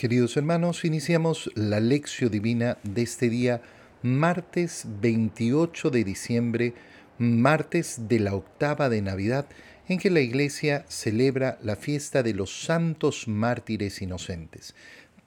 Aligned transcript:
Queridos 0.00 0.38
hermanos, 0.38 0.86
iniciamos 0.86 1.50
la 1.54 1.78
lección 1.78 2.30
divina 2.30 2.78
de 2.84 3.02
este 3.02 3.28
día, 3.28 3.60
martes 4.00 4.86
28 5.02 5.90
de 5.90 6.04
diciembre, 6.04 6.72
martes 7.18 8.08
de 8.08 8.18
la 8.18 8.34
octava 8.34 8.88
de 8.88 9.02
Navidad, 9.02 9.44
en 9.88 9.98
que 9.98 10.08
la 10.08 10.20
Iglesia 10.20 10.86
celebra 10.88 11.58
la 11.62 11.76
fiesta 11.76 12.22
de 12.22 12.32
los 12.32 12.62
santos 12.64 13.28
mártires 13.28 14.00
inocentes. 14.00 14.74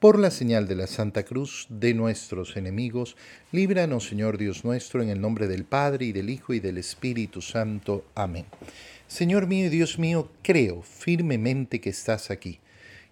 Por 0.00 0.18
la 0.18 0.32
señal 0.32 0.66
de 0.66 0.74
la 0.74 0.88
Santa 0.88 1.22
Cruz 1.22 1.68
de 1.70 1.94
nuestros 1.94 2.56
enemigos, 2.56 3.16
líbranos, 3.52 4.08
Señor 4.08 4.38
Dios 4.38 4.64
nuestro, 4.64 5.04
en 5.04 5.08
el 5.08 5.20
nombre 5.20 5.46
del 5.46 5.62
Padre, 5.62 6.06
y 6.06 6.12
del 6.12 6.30
Hijo, 6.30 6.52
y 6.52 6.58
del 6.58 6.78
Espíritu 6.78 7.42
Santo. 7.42 8.06
Amén. 8.16 8.46
Señor 9.06 9.46
mío 9.46 9.66
y 9.66 9.68
Dios 9.68 10.00
mío, 10.00 10.32
creo 10.42 10.82
firmemente 10.82 11.80
que 11.80 11.90
estás 11.90 12.32
aquí 12.32 12.58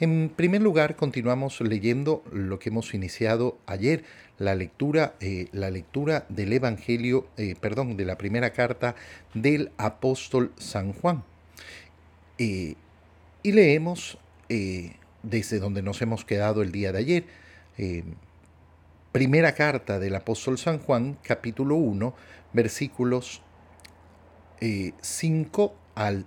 en 0.00 0.28
primer 0.28 0.62
lugar, 0.62 0.94
continuamos 0.94 1.60
leyendo 1.60 2.22
lo 2.32 2.58
que 2.58 2.68
hemos 2.68 2.94
iniciado 2.94 3.58
ayer, 3.66 4.04
la 4.38 4.54
lectura, 4.54 5.14
eh, 5.20 5.48
la 5.52 5.70
lectura 5.70 6.24
del 6.28 6.52
Evangelio, 6.52 7.26
eh, 7.36 7.56
perdón, 7.60 7.96
de 7.96 8.04
la 8.04 8.16
primera 8.16 8.52
carta 8.52 8.94
del 9.34 9.72
apóstol 9.76 10.52
San 10.56 10.92
Juan. 10.92 11.24
Eh, 12.38 12.74
y 13.42 13.52
leemos 13.52 14.18
desde 15.22 15.58
donde 15.58 15.82
nos 15.82 16.00
hemos 16.00 16.24
quedado 16.24 16.62
el 16.62 16.72
día 16.72 16.90
de 16.92 16.98
ayer. 16.98 17.24
primera 19.12 19.52
carta 19.52 19.98
del 19.98 20.14
apóstol 20.14 20.58
San 20.58 20.78
Juan, 20.78 21.18
capítulo 21.22 21.74
1, 21.74 22.14
versículos 22.54 23.42
5 24.60 25.74
al 25.94 26.24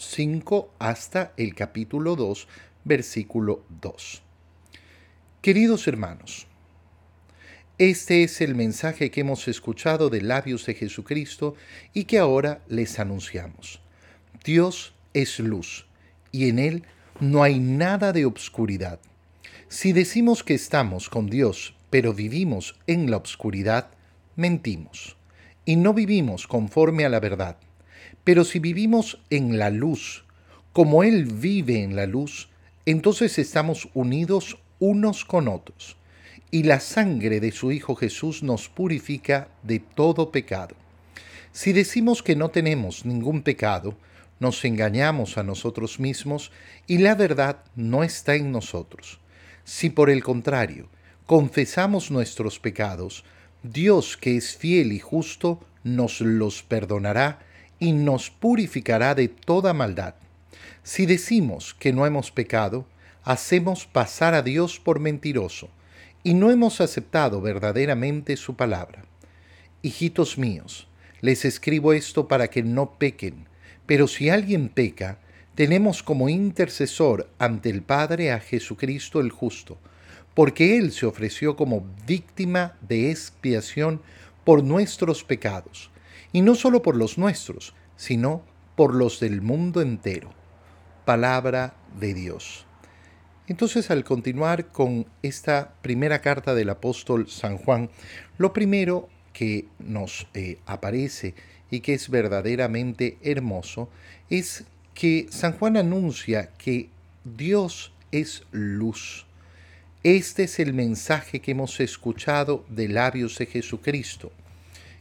5 0.00 0.72
hasta 0.78 1.34
el 1.36 1.54
capítulo 1.54 2.16
2, 2.16 2.48
versículo 2.84 3.64
2. 3.82 4.22
Queridos 5.42 5.86
hermanos, 5.86 6.46
este 7.76 8.22
es 8.22 8.40
el 8.40 8.54
mensaje 8.54 9.10
que 9.10 9.20
hemos 9.20 9.46
escuchado 9.46 10.08
de 10.08 10.22
labios 10.22 10.64
de 10.64 10.72
Jesucristo 10.72 11.54
y 11.92 12.04
que 12.04 12.18
ahora 12.18 12.62
les 12.66 12.98
anunciamos. 12.98 13.82
Dios 14.42 14.94
es 15.12 15.38
luz 15.38 15.86
y 16.32 16.48
en 16.48 16.58
Él 16.58 16.84
no 17.20 17.42
hay 17.42 17.58
nada 17.58 18.14
de 18.14 18.24
obscuridad. 18.24 19.00
Si 19.68 19.92
decimos 19.92 20.42
que 20.42 20.54
estamos 20.54 21.10
con 21.10 21.28
Dios, 21.28 21.74
pero 21.90 22.14
vivimos 22.14 22.74
en 22.86 23.10
la 23.10 23.18
obscuridad, 23.18 23.90
mentimos 24.34 25.18
y 25.66 25.76
no 25.76 25.92
vivimos 25.92 26.46
conforme 26.46 27.04
a 27.04 27.10
la 27.10 27.20
verdad. 27.20 27.58
Pero 28.30 28.44
si 28.44 28.60
vivimos 28.60 29.18
en 29.28 29.58
la 29.58 29.70
luz, 29.70 30.22
como 30.72 31.02
Él 31.02 31.24
vive 31.24 31.82
en 31.82 31.96
la 31.96 32.06
luz, 32.06 32.48
entonces 32.86 33.40
estamos 33.40 33.88
unidos 33.92 34.56
unos 34.78 35.24
con 35.24 35.48
otros, 35.48 35.96
y 36.52 36.62
la 36.62 36.78
sangre 36.78 37.40
de 37.40 37.50
su 37.50 37.72
Hijo 37.72 37.96
Jesús 37.96 38.44
nos 38.44 38.68
purifica 38.68 39.48
de 39.64 39.80
todo 39.80 40.30
pecado. 40.30 40.76
Si 41.50 41.72
decimos 41.72 42.22
que 42.22 42.36
no 42.36 42.50
tenemos 42.50 43.04
ningún 43.04 43.42
pecado, 43.42 43.96
nos 44.38 44.64
engañamos 44.64 45.36
a 45.36 45.42
nosotros 45.42 45.98
mismos 45.98 46.52
y 46.86 46.98
la 46.98 47.16
verdad 47.16 47.64
no 47.74 48.04
está 48.04 48.36
en 48.36 48.52
nosotros. 48.52 49.18
Si 49.64 49.90
por 49.90 50.08
el 50.08 50.22
contrario 50.22 50.88
confesamos 51.26 52.12
nuestros 52.12 52.60
pecados, 52.60 53.24
Dios 53.64 54.16
que 54.16 54.36
es 54.36 54.56
fiel 54.56 54.92
y 54.92 55.00
justo 55.00 55.58
nos 55.82 56.20
los 56.20 56.62
perdonará 56.62 57.49
y 57.80 57.92
nos 57.92 58.30
purificará 58.30 59.14
de 59.14 59.28
toda 59.28 59.72
maldad. 59.72 60.14
Si 60.84 61.06
decimos 61.06 61.74
que 61.74 61.92
no 61.92 62.06
hemos 62.06 62.30
pecado, 62.30 62.86
hacemos 63.24 63.86
pasar 63.86 64.34
a 64.34 64.42
Dios 64.42 64.78
por 64.78 65.00
mentiroso, 65.00 65.70
y 66.22 66.34
no 66.34 66.50
hemos 66.50 66.82
aceptado 66.82 67.40
verdaderamente 67.40 68.36
su 68.36 68.54
palabra. 68.54 69.04
Hijitos 69.80 70.36
míos, 70.36 70.86
les 71.22 71.46
escribo 71.46 71.94
esto 71.94 72.28
para 72.28 72.48
que 72.48 72.62
no 72.62 72.98
pequen, 72.98 73.46
pero 73.86 74.06
si 74.06 74.28
alguien 74.28 74.68
peca, 74.68 75.18
tenemos 75.54 76.02
como 76.02 76.28
intercesor 76.28 77.30
ante 77.38 77.70
el 77.70 77.82
Padre 77.82 78.32
a 78.32 78.40
Jesucristo 78.40 79.20
el 79.20 79.30
justo, 79.30 79.78
porque 80.34 80.76
Él 80.76 80.92
se 80.92 81.06
ofreció 81.06 81.56
como 81.56 81.86
víctima 82.06 82.76
de 82.82 83.10
expiación 83.10 84.02
por 84.44 84.62
nuestros 84.62 85.24
pecados 85.24 85.89
y 86.32 86.42
no 86.42 86.54
solo 86.54 86.82
por 86.82 86.96
los 86.96 87.18
nuestros, 87.18 87.74
sino 87.96 88.42
por 88.76 88.94
los 88.94 89.20
del 89.20 89.42
mundo 89.42 89.80
entero. 89.80 90.32
Palabra 91.04 91.74
de 91.98 92.14
Dios. 92.14 92.66
Entonces, 93.46 93.90
al 93.90 94.04
continuar 94.04 94.68
con 94.68 95.06
esta 95.22 95.74
primera 95.82 96.20
carta 96.20 96.54
del 96.54 96.70
apóstol 96.70 97.28
San 97.28 97.58
Juan, 97.58 97.90
lo 98.38 98.52
primero 98.52 99.08
que 99.32 99.66
nos 99.78 100.28
eh, 100.34 100.58
aparece 100.66 101.34
y 101.70 101.80
que 101.80 101.94
es 101.94 102.10
verdaderamente 102.10 103.18
hermoso 103.22 103.88
es 104.28 104.64
que 104.94 105.26
San 105.30 105.52
Juan 105.58 105.76
anuncia 105.76 106.50
que 106.58 106.90
Dios 107.24 107.92
es 108.12 108.44
luz. 108.52 109.26
Este 110.02 110.44
es 110.44 110.58
el 110.60 110.72
mensaje 110.72 111.40
que 111.40 111.50
hemos 111.50 111.80
escuchado 111.80 112.64
de 112.68 112.88
labios 112.88 113.36
de 113.38 113.46
Jesucristo 113.46 114.32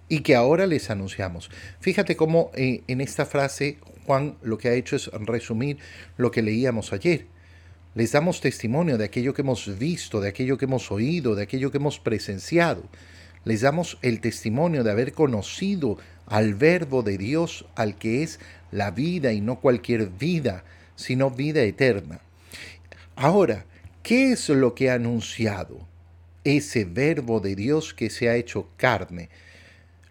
y 0.10 0.22
que 0.22 0.36
ahora 0.36 0.68
les 0.68 0.90
anunciamos. 0.90 1.50
Fíjate 1.80 2.18
cómo 2.18 2.52
eh, 2.56 2.82
en 2.88 3.00
esta 3.00 3.26
frase 3.26 3.78
Juan 4.06 4.38
lo 4.42 4.58
que 4.58 4.70
ha 4.70 4.74
hecho 4.74 4.96
es 4.96 5.10
resumir 5.14 5.78
lo 6.18 6.32
que 6.32 6.42
leíamos 6.42 6.92
ayer. 6.92 7.28
Les 7.94 8.12
damos 8.12 8.42
testimonio 8.42 8.98
de 8.98 9.06
aquello 9.06 9.34
que 9.34 9.44
hemos 9.44 9.78
visto, 9.78 10.20
de 10.20 10.30
aquello 10.30 10.58
que 10.58 10.66
hemos 10.66 10.92
oído, 10.92 11.36
de 11.36 11.44
aquello 11.44 11.72
que 11.72 11.78
hemos 11.78 12.00
presenciado. 12.00 12.84
Les 13.46 13.62
damos 13.62 13.98
el 14.02 14.20
testimonio 14.20 14.84
de 14.84 14.92
haber 14.92 15.14
conocido 15.14 15.98
al 16.26 16.56
verbo 16.56 17.04
de 17.04 17.18
Dios, 17.18 17.66
al 17.76 17.98
que 17.98 18.24
es 18.24 18.40
la 18.72 18.92
vida 18.92 19.32
y 19.32 19.42
no 19.42 19.60
cualquier 19.60 20.10
vida, 20.10 20.64
sino 20.96 21.32
vida 21.32 21.62
eterna. 21.62 22.20
Ahora, 23.16 23.66
¿qué 24.02 24.32
es 24.32 24.50
lo 24.50 24.76
que 24.76 24.90
ha 24.90 24.96
anunciado 24.96 25.88
ese 26.44 26.86
verbo 26.86 27.40
de 27.40 27.56
Dios 27.56 27.94
que 27.94 28.10
se 28.10 28.30
ha 28.30 28.36
hecho 28.36 28.70
carne? 28.78 29.30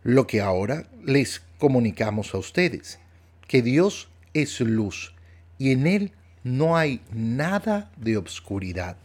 Lo 0.02 0.26
que 0.26 0.40
ahora 0.40 0.86
les 1.04 1.42
comunicamos 1.58 2.34
a 2.34 2.38
ustedes, 2.38 2.98
que 3.46 3.62
Dios 3.62 4.08
es 4.34 4.60
luz 4.60 5.14
y 5.58 5.72
en 5.72 5.86
Él 5.86 6.12
no 6.44 6.76
hay 6.76 7.00
nada 7.12 7.90
de 7.96 8.16
obscuridad. 8.16 8.96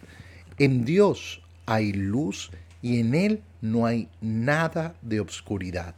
En 0.58 0.86
Dios 0.86 1.42
hay 1.66 1.94
luz 1.94 2.52
y 2.82 3.00
en 3.00 3.16
Él 3.16 3.42
no 3.62 3.86
hay 3.86 4.10
nada 4.22 4.96
de 5.02 5.20
obscuridad. 5.20 5.96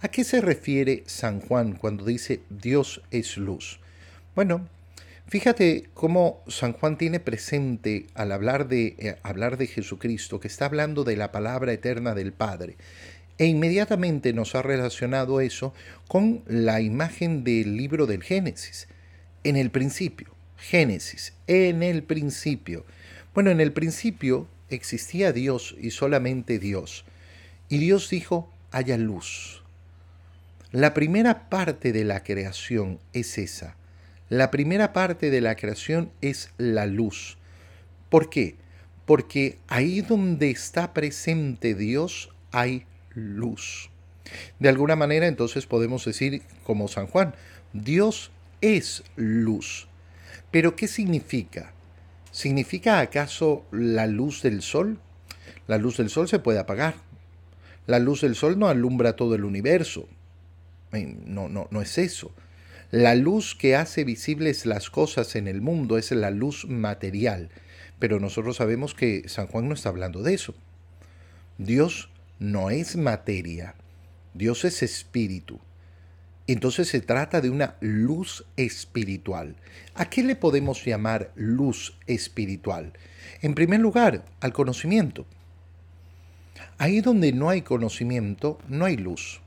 ¿A 0.00 0.08
qué 0.08 0.24
se 0.24 0.40
refiere 0.40 1.04
San 1.06 1.40
Juan 1.40 1.74
cuando 1.74 2.04
dice 2.04 2.40
Dios 2.50 3.02
es 3.10 3.36
luz? 3.36 3.78
Bueno, 4.34 4.66
fíjate 5.28 5.90
cómo 5.94 6.42
San 6.48 6.72
Juan 6.72 6.98
tiene 6.98 7.20
presente 7.20 8.06
al 8.14 8.32
hablar 8.32 8.66
de, 8.66 8.96
eh, 8.98 9.16
hablar 9.22 9.58
de 9.58 9.68
Jesucristo, 9.68 10.40
que 10.40 10.48
está 10.48 10.64
hablando 10.64 11.04
de 11.04 11.16
la 11.16 11.30
palabra 11.30 11.72
eterna 11.72 12.14
del 12.14 12.32
Padre. 12.32 12.76
E 13.38 13.46
inmediatamente 13.46 14.32
nos 14.32 14.54
ha 14.54 14.62
relacionado 14.62 15.40
eso 15.40 15.74
con 16.08 16.42
la 16.46 16.80
imagen 16.80 17.44
del 17.44 17.76
libro 17.76 18.06
del 18.06 18.22
Génesis. 18.22 18.88
En 19.44 19.56
el 19.56 19.70
principio, 19.70 20.34
Génesis, 20.56 21.34
en 21.46 21.82
el 21.82 22.02
principio. 22.02 22.84
Bueno, 23.34 23.50
en 23.50 23.60
el 23.60 23.72
principio 23.72 24.46
existía 24.68 25.32
Dios 25.32 25.74
y 25.80 25.90
solamente 25.90 26.58
Dios. 26.58 27.04
Y 27.68 27.78
Dios 27.78 28.10
dijo, 28.10 28.52
haya 28.70 28.96
luz. 28.98 29.62
La 30.70 30.94
primera 30.94 31.48
parte 31.48 31.92
de 31.92 32.04
la 32.04 32.22
creación 32.22 32.98
es 33.12 33.38
esa. 33.38 33.76
La 34.28 34.50
primera 34.50 34.92
parte 34.92 35.30
de 35.30 35.40
la 35.42 35.56
creación 35.56 36.10
es 36.22 36.50
la 36.56 36.86
luz. 36.86 37.36
¿Por 38.08 38.30
qué? 38.30 38.56
Porque 39.04 39.58
ahí 39.68 40.00
donde 40.00 40.50
está 40.50 40.94
presente 40.94 41.74
Dios 41.74 42.30
hay 42.50 42.86
luz. 43.14 43.90
De 44.58 44.68
alguna 44.68 44.96
manera 44.96 45.26
entonces 45.26 45.66
podemos 45.66 46.04
decir 46.04 46.42
como 46.64 46.88
San 46.88 47.06
Juan, 47.06 47.34
Dios 47.72 48.30
es 48.60 49.02
luz. 49.16 49.88
Pero 50.50 50.76
¿qué 50.76 50.88
significa? 50.88 51.72
¿Significa 52.30 53.00
acaso 53.00 53.64
la 53.70 54.06
luz 54.06 54.42
del 54.42 54.62
sol? 54.62 54.98
La 55.66 55.78
luz 55.78 55.96
del 55.96 56.10
sol 56.10 56.28
se 56.28 56.38
puede 56.38 56.58
apagar. 56.58 56.94
La 57.86 57.98
luz 57.98 58.20
del 58.20 58.34
sol 58.34 58.58
no 58.58 58.68
alumbra 58.68 59.16
todo 59.16 59.34
el 59.34 59.44
universo. 59.44 60.08
No, 60.92 61.48
no, 61.48 61.68
no 61.70 61.82
es 61.82 61.98
eso. 61.98 62.32
La 62.90 63.14
luz 63.14 63.54
que 63.54 63.74
hace 63.74 64.04
visibles 64.04 64.66
las 64.66 64.90
cosas 64.90 65.34
en 65.34 65.48
el 65.48 65.62
mundo 65.62 65.96
es 65.96 66.12
la 66.12 66.30
luz 66.30 66.66
material, 66.66 67.48
pero 67.98 68.20
nosotros 68.20 68.56
sabemos 68.56 68.92
que 68.92 69.26
San 69.30 69.46
Juan 69.46 69.66
no 69.66 69.74
está 69.74 69.88
hablando 69.88 70.22
de 70.22 70.34
eso. 70.34 70.54
Dios 71.56 72.10
no 72.38 72.70
es 72.70 72.96
materia, 72.96 73.74
Dios 74.34 74.64
es 74.64 74.82
espíritu. 74.82 75.60
Entonces 76.46 76.88
se 76.88 77.00
trata 77.00 77.40
de 77.40 77.50
una 77.50 77.76
luz 77.80 78.44
espiritual. 78.56 79.56
¿A 79.94 80.10
qué 80.10 80.22
le 80.22 80.34
podemos 80.34 80.84
llamar 80.84 81.30
luz 81.36 81.96
espiritual? 82.06 82.92
En 83.42 83.54
primer 83.54 83.80
lugar, 83.80 84.24
al 84.40 84.52
conocimiento. 84.52 85.24
Ahí 86.78 87.00
donde 87.00 87.32
no 87.32 87.48
hay 87.48 87.62
conocimiento, 87.62 88.58
no 88.68 88.86
hay 88.86 88.96
luz. 88.96 89.40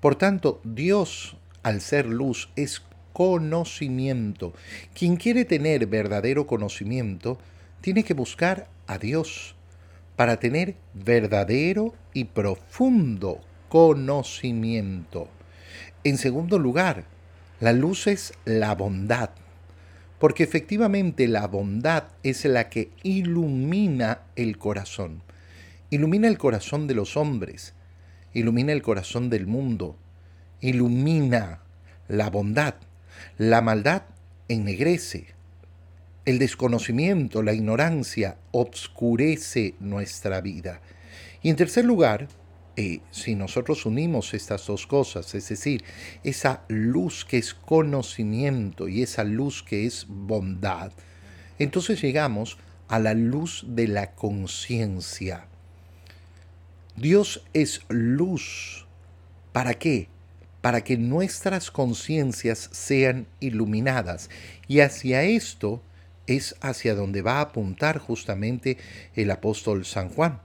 Por 0.00 0.16
tanto, 0.16 0.60
Dios 0.64 1.36
al 1.62 1.80
ser 1.80 2.06
luz, 2.06 2.50
es 2.56 2.82
conocimiento. 3.12 4.54
Quien 4.94 5.16
quiere 5.16 5.44
tener 5.44 5.86
verdadero 5.86 6.46
conocimiento, 6.46 7.38
tiene 7.80 8.04
que 8.04 8.14
buscar 8.14 8.68
a 8.86 8.98
Dios 8.98 9.54
para 10.20 10.38
tener 10.38 10.74
verdadero 10.92 11.94
y 12.12 12.24
profundo 12.24 13.40
conocimiento. 13.70 15.28
En 16.04 16.18
segundo 16.18 16.58
lugar, 16.58 17.04
la 17.58 17.72
luz 17.72 18.06
es 18.06 18.34
la 18.44 18.74
bondad, 18.74 19.30
porque 20.18 20.42
efectivamente 20.42 21.26
la 21.26 21.46
bondad 21.46 22.04
es 22.22 22.44
la 22.44 22.68
que 22.68 22.90
ilumina 23.02 24.24
el 24.36 24.58
corazón. 24.58 25.22
Ilumina 25.88 26.28
el 26.28 26.36
corazón 26.36 26.86
de 26.86 26.96
los 26.96 27.16
hombres, 27.16 27.72
ilumina 28.34 28.74
el 28.74 28.82
corazón 28.82 29.30
del 29.30 29.46
mundo, 29.46 29.96
ilumina 30.60 31.62
la 32.08 32.28
bondad. 32.28 32.74
La 33.38 33.62
maldad 33.62 34.02
ennegrece. 34.48 35.28
El 36.30 36.38
desconocimiento, 36.38 37.42
la 37.42 37.52
ignorancia, 37.52 38.36
obscurece 38.52 39.74
nuestra 39.80 40.40
vida. 40.40 40.80
Y 41.42 41.50
en 41.50 41.56
tercer 41.56 41.84
lugar, 41.84 42.28
eh, 42.76 43.00
si 43.10 43.34
nosotros 43.34 43.84
unimos 43.84 44.32
estas 44.32 44.64
dos 44.64 44.86
cosas, 44.86 45.34
es 45.34 45.48
decir, 45.48 45.82
esa 46.22 46.62
luz 46.68 47.24
que 47.24 47.36
es 47.36 47.52
conocimiento 47.52 48.86
y 48.86 49.02
esa 49.02 49.24
luz 49.24 49.64
que 49.64 49.86
es 49.86 50.06
bondad, 50.08 50.92
entonces 51.58 52.00
llegamos 52.00 52.58
a 52.86 53.00
la 53.00 53.14
luz 53.14 53.64
de 53.66 53.88
la 53.88 54.12
conciencia. 54.12 55.48
Dios 56.94 57.42
es 57.54 57.80
luz. 57.88 58.86
¿Para 59.52 59.74
qué? 59.74 60.06
para 60.60 60.82
que 60.82 60.98
nuestras 60.98 61.70
conciencias 61.70 62.68
sean 62.72 63.26
iluminadas. 63.40 64.28
Y 64.68 64.80
hacia 64.80 65.22
esto 65.22 65.82
es 66.36 66.56
hacia 66.60 66.94
donde 66.94 67.22
va 67.22 67.38
a 67.38 67.42
apuntar 67.42 67.98
justamente 67.98 68.78
el 69.14 69.30
apóstol 69.30 69.84
San 69.84 70.08
Juan. 70.08 70.40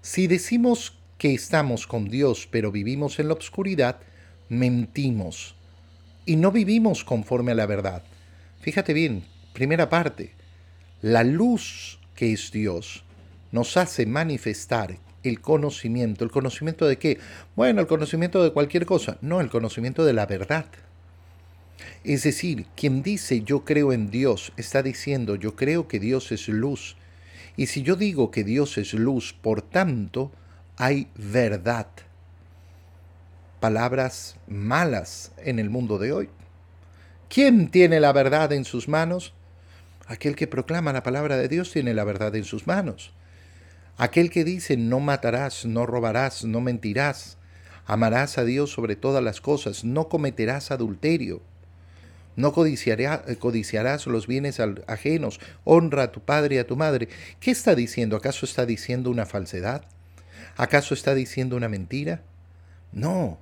Si 0.00 0.26
decimos 0.26 0.98
que 1.18 1.34
estamos 1.34 1.86
con 1.86 2.08
Dios 2.08 2.48
pero 2.50 2.70
vivimos 2.70 3.18
en 3.18 3.28
la 3.28 3.34
oscuridad, 3.34 3.98
mentimos 4.48 5.56
y 6.24 6.36
no 6.36 6.52
vivimos 6.52 7.04
conforme 7.04 7.52
a 7.52 7.56
la 7.56 7.66
verdad. 7.66 8.02
Fíjate 8.60 8.92
bien, 8.92 9.24
primera 9.52 9.88
parte, 9.88 10.32
la 11.02 11.24
luz 11.24 11.98
que 12.14 12.32
es 12.32 12.50
Dios 12.52 13.04
nos 13.52 13.76
hace 13.76 14.06
manifestar 14.06 14.98
el 15.22 15.40
conocimiento. 15.40 16.24
¿El 16.24 16.30
conocimiento 16.30 16.86
de 16.86 16.98
qué? 16.98 17.18
Bueno, 17.56 17.80
el 17.80 17.86
conocimiento 17.86 18.42
de 18.44 18.52
cualquier 18.52 18.86
cosa. 18.86 19.18
No, 19.20 19.40
el 19.40 19.50
conocimiento 19.50 20.04
de 20.04 20.12
la 20.12 20.26
verdad. 20.26 20.66
Es 22.04 22.22
decir, 22.22 22.66
quien 22.76 23.02
dice 23.02 23.42
yo 23.42 23.64
creo 23.64 23.92
en 23.92 24.10
Dios 24.10 24.52
está 24.56 24.82
diciendo 24.82 25.36
yo 25.36 25.56
creo 25.56 25.88
que 25.88 25.98
Dios 25.98 26.32
es 26.32 26.48
luz. 26.48 26.96
Y 27.56 27.66
si 27.66 27.82
yo 27.82 27.96
digo 27.96 28.30
que 28.30 28.44
Dios 28.44 28.76
es 28.78 28.92
luz, 28.92 29.32
por 29.32 29.62
tanto, 29.62 30.30
hay 30.76 31.08
verdad. 31.16 31.88
Palabras 33.60 34.36
malas 34.46 35.32
en 35.38 35.58
el 35.58 35.70
mundo 35.70 35.98
de 35.98 36.12
hoy. 36.12 36.28
¿Quién 37.28 37.70
tiene 37.70 37.98
la 37.98 38.12
verdad 38.12 38.52
en 38.52 38.64
sus 38.64 38.88
manos? 38.88 39.32
Aquel 40.06 40.36
que 40.36 40.46
proclama 40.46 40.92
la 40.92 41.02
palabra 41.02 41.36
de 41.36 41.48
Dios 41.48 41.72
tiene 41.72 41.94
la 41.94 42.04
verdad 42.04 42.34
en 42.36 42.44
sus 42.44 42.66
manos. 42.66 43.12
Aquel 43.96 44.30
que 44.30 44.44
dice 44.44 44.76
no 44.76 45.00
matarás, 45.00 45.64
no 45.64 45.86
robarás, 45.86 46.44
no 46.44 46.60
mentirás, 46.60 47.38
amarás 47.86 48.36
a 48.38 48.44
Dios 48.44 48.70
sobre 48.70 48.94
todas 48.94 49.24
las 49.24 49.40
cosas, 49.40 49.84
no 49.84 50.08
cometerás 50.08 50.70
adulterio, 50.70 51.40
no 52.36 52.52
codiciarás 52.52 54.06
los 54.06 54.26
bienes 54.26 54.60
ajenos, 54.86 55.40
honra 55.64 56.04
a 56.04 56.12
tu 56.12 56.20
padre 56.20 56.56
y 56.56 56.58
a 56.58 56.66
tu 56.66 56.76
madre. 56.76 57.08
¿Qué 57.40 57.50
está 57.50 57.74
diciendo? 57.74 58.16
¿Acaso 58.16 58.46
está 58.46 58.66
diciendo 58.66 59.10
una 59.10 59.26
falsedad? 59.26 59.84
¿Acaso 60.56 60.94
está 60.94 61.14
diciendo 61.14 61.56
una 61.56 61.68
mentira? 61.68 62.22
No, 62.92 63.38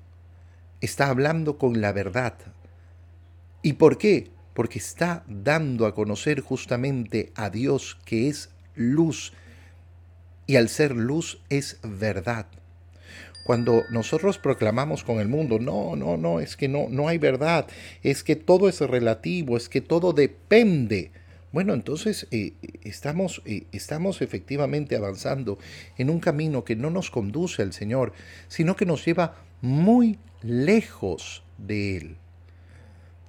está 0.81 1.09
hablando 1.09 1.59
con 1.59 1.81
la 1.81 1.93
verdad. 1.93 2.35
¿Y 3.63 3.75
por 3.75 3.99
qué? 3.99 4.31
Porque 4.53 4.79
está 4.79 5.25
dando 5.27 5.87
a 5.87 5.95
conocer 5.95 6.41
justamente 6.41 7.33
a 7.35 7.51
Dios 7.51 7.99
que 8.05 8.29
es 8.29 8.51
luz, 8.75 9.33
y 10.47 10.57
al 10.57 10.69
ser 10.69 10.95
luz 10.95 11.41
es 11.49 11.79
verdad. 11.83 12.47
Cuando 13.45 13.85
nosotros 13.91 14.39
proclamamos 14.39 15.05
con 15.05 15.21
el 15.21 15.29
mundo, 15.29 15.59
no, 15.59 15.97
no, 15.97 16.17
no, 16.17 16.41
es 16.41 16.57
que 16.57 16.67
no, 16.67 16.87
no 16.89 17.09
hay 17.09 17.19
verdad, 17.19 17.67
es 18.03 18.25
que 18.25 18.37
todo 18.37 18.69
es 18.69 18.81
relativo, 18.81 19.57
es 19.57 19.69
que 19.69 19.83
todo 19.83 20.13
depende. 20.13 21.13
Bueno, 21.53 21.75
entonces 21.75 22.27
eh, 22.31 22.55
estamos, 22.83 23.43
eh, 23.45 23.67
estamos 23.71 24.23
efectivamente 24.23 24.97
avanzando 24.97 25.59
en 25.99 26.11
un 26.11 26.21
camino 26.21 26.65
que 26.65 26.75
no 26.75 26.91
nos 26.91 27.11
conduce 27.11 27.63
al 27.63 27.73
Señor, 27.73 28.13
sino 28.49 28.75
que 28.75 28.87
nos 28.87 29.05
lleva 29.05 29.37
muy 29.61 30.19
lejos 30.43 31.45
de 31.59 31.99
Él. 31.99 32.17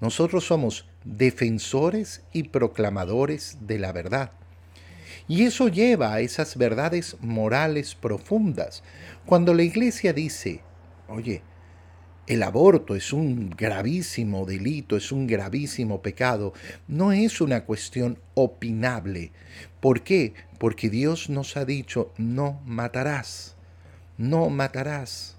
Nosotros 0.01 0.45
somos 0.45 0.87
defensores 1.03 2.23
y 2.33 2.43
proclamadores 2.43 3.57
de 3.61 3.79
la 3.79 3.91
verdad. 3.91 4.31
Y 5.27 5.43
eso 5.43 5.67
lleva 5.67 6.13
a 6.13 6.19
esas 6.19 6.55
verdades 6.57 7.17
morales 7.21 7.95
profundas. 7.95 8.83
Cuando 9.25 9.53
la 9.53 9.63
iglesia 9.63 10.13
dice, 10.13 10.61
oye, 11.07 11.41
el 12.27 12.41
aborto 12.43 12.95
es 12.95 13.13
un 13.13 13.51
gravísimo 13.51 14.45
delito, 14.45 14.97
es 14.97 15.11
un 15.11 15.27
gravísimo 15.27 16.01
pecado, 16.01 16.53
no 16.87 17.11
es 17.11 17.41
una 17.41 17.65
cuestión 17.65 18.19
opinable. 18.33 19.31
¿Por 19.79 20.01
qué? 20.01 20.33
Porque 20.57 20.89
Dios 20.89 21.29
nos 21.29 21.57
ha 21.57 21.65
dicho, 21.65 22.11
no 22.17 22.61
matarás, 22.65 23.55
no 24.17 24.49
matarás. 24.49 25.35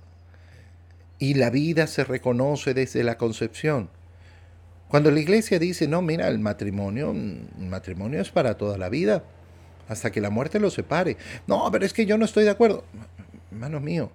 Y 1.19 1.35
la 1.35 1.51
vida 1.51 1.87
se 1.87 2.05
reconoce 2.05 2.75
desde 2.75 3.03
la 3.03 3.19
concepción. 3.19 3.89
Cuando 4.89 5.11
la 5.11 5.19
iglesia 5.19 5.59
dice, 5.59 5.89
no, 5.89 6.03
mira, 6.03 6.29
el 6.29 6.39
matrimonio, 6.39 7.13
matrimonio 7.59 8.21
es 8.21 8.31
para 8.31 8.57
toda 8.57 8.79
la 8.79 8.89
vida, 8.89 9.25
hasta 9.89 10.11
que 10.11 10.21
la 10.21 10.31
muerte 10.31 10.61
los 10.61 10.75
separe. 10.75 11.17
No, 11.47 11.69
pero 11.71 11.85
es 11.85 11.93
que 11.93 12.07
yo 12.07 12.19
no 12.19 12.25
estoy 12.25 12.45
de 12.45 12.51
acuerdo. 12.51 12.85
Hermano 13.51 13.81
mío, 13.81 14.11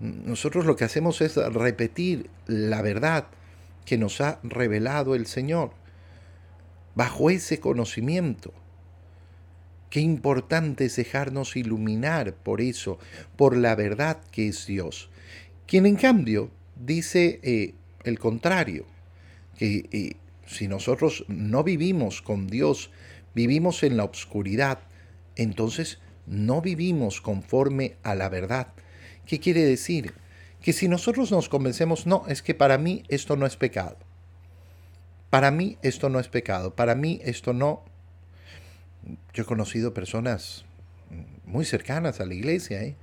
nosotros 0.00 0.64
lo 0.64 0.76
que 0.76 0.84
hacemos 0.84 1.20
es 1.20 1.36
repetir 1.36 2.30
la 2.46 2.82
verdad 2.82 3.26
que 3.84 3.98
nos 3.98 4.20
ha 4.20 4.38
revelado 4.42 5.14
el 5.14 5.26
Señor. 5.26 5.72
Bajo 6.94 7.30
ese 7.30 7.60
conocimiento, 7.60 8.52
qué 9.90 10.00
importante 10.00 10.86
es 10.86 10.96
dejarnos 10.96 11.56
iluminar 11.56 12.34
por 12.34 12.60
eso, 12.60 12.98
por 13.36 13.56
la 13.56 13.74
verdad 13.74 14.18
que 14.30 14.48
es 14.48 14.66
Dios. 14.66 15.10
Quien 15.66 15.86
en 15.86 15.96
cambio 15.96 16.50
dice 16.76 17.40
eh, 17.42 17.74
el 18.04 18.18
contrario, 18.18 18.86
que 19.58 19.88
eh, 19.92 20.16
si 20.46 20.68
nosotros 20.68 21.24
no 21.28 21.62
vivimos 21.62 22.22
con 22.22 22.48
Dios, 22.48 22.90
vivimos 23.34 23.82
en 23.82 23.96
la 23.96 24.04
oscuridad, 24.04 24.80
entonces 25.36 25.98
no 26.26 26.60
vivimos 26.60 27.20
conforme 27.20 27.96
a 28.02 28.14
la 28.14 28.28
verdad. 28.28 28.68
¿Qué 29.26 29.40
quiere 29.40 29.64
decir? 29.64 30.14
Que 30.62 30.72
si 30.72 30.88
nosotros 30.88 31.30
nos 31.30 31.48
convencemos, 31.48 32.06
no, 32.06 32.24
es 32.28 32.42
que 32.42 32.54
para 32.54 32.78
mí 32.78 33.02
esto 33.08 33.36
no 33.36 33.46
es 33.46 33.56
pecado. 33.56 33.96
Para 35.30 35.50
mí 35.50 35.78
esto 35.82 36.08
no 36.08 36.20
es 36.20 36.28
pecado. 36.28 36.74
Para 36.74 36.94
mí 36.94 37.20
esto 37.24 37.52
no... 37.52 37.84
Yo 39.32 39.44
he 39.44 39.46
conocido 39.46 39.94
personas 39.94 40.64
muy 41.46 41.64
cercanas 41.64 42.20
a 42.20 42.26
la 42.26 42.34
iglesia. 42.34 42.82
¿eh? 42.82 42.96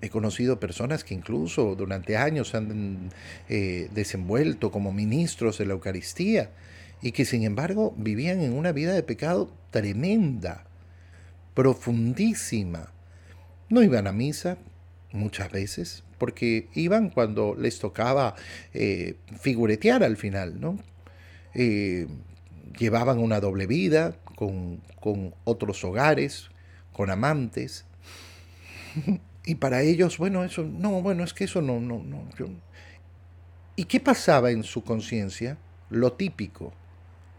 He 0.00 0.10
conocido 0.10 0.60
personas 0.60 1.04
que 1.04 1.14
incluso 1.14 1.74
durante 1.74 2.16
años 2.16 2.54
han 2.54 3.10
eh, 3.48 3.88
desenvuelto 3.92 4.70
como 4.70 4.92
ministros 4.92 5.58
de 5.58 5.66
la 5.66 5.72
Eucaristía 5.72 6.50
y 7.02 7.12
que 7.12 7.24
sin 7.24 7.44
embargo 7.44 7.94
vivían 7.96 8.40
en 8.42 8.52
una 8.52 8.72
vida 8.72 8.92
de 8.92 9.02
pecado 9.02 9.50
tremenda 9.70 10.64
profundísima, 11.54 12.92
No 13.68 13.82
iban 13.82 14.06
a 14.06 14.12
misa 14.12 14.58
muchas 15.12 15.50
veces, 15.52 16.02
porque 16.18 16.68
iban 16.74 17.10
cuando 17.10 17.54
les 17.54 17.78
tocaba 17.78 18.34
eh, 18.74 19.16
figuretear 19.40 20.02
al 20.02 20.16
final, 20.16 20.60
¿no? 20.60 20.78
Eh, 21.54 22.08
llevaban 22.78 23.18
una 23.18 23.40
doble 23.40 23.66
vida 23.66 24.16
con, 24.36 24.80
con 25.00 25.34
otros 25.44 25.84
hogares, 25.84 26.50
con 26.92 27.10
amantes. 27.10 27.84
Y 29.46 29.54
para 29.54 29.80
ellos, 29.80 30.18
bueno, 30.18 30.44
eso, 30.44 30.64
no, 30.64 31.00
bueno, 31.00 31.24
es 31.24 31.32
que 31.32 31.44
eso 31.44 31.62
no, 31.62 31.80
no, 31.80 32.04
no. 32.04 32.22
¿Y 33.74 33.84
qué 33.84 33.98
pasaba 33.98 34.50
en 34.50 34.62
su 34.62 34.84
conciencia? 34.84 35.56
Lo 35.88 36.12
típico, 36.12 36.74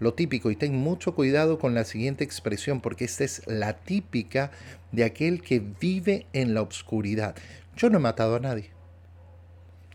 lo 0.01 0.15
típico, 0.15 0.49
y 0.49 0.55
ten 0.55 0.75
mucho 0.75 1.13
cuidado 1.13 1.59
con 1.59 1.75
la 1.75 1.85
siguiente 1.85 2.23
expresión, 2.23 2.81
porque 2.81 3.05
esta 3.05 3.23
es 3.23 3.43
la 3.45 3.73
típica 3.73 4.49
de 4.91 5.03
aquel 5.03 5.43
que 5.43 5.59
vive 5.59 6.25
en 6.33 6.55
la 6.55 6.63
oscuridad. 6.63 7.35
Yo 7.77 7.91
no 7.91 7.99
he 7.99 8.01
matado 8.01 8.35
a 8.35 8.39
nadie. 8.39 8.71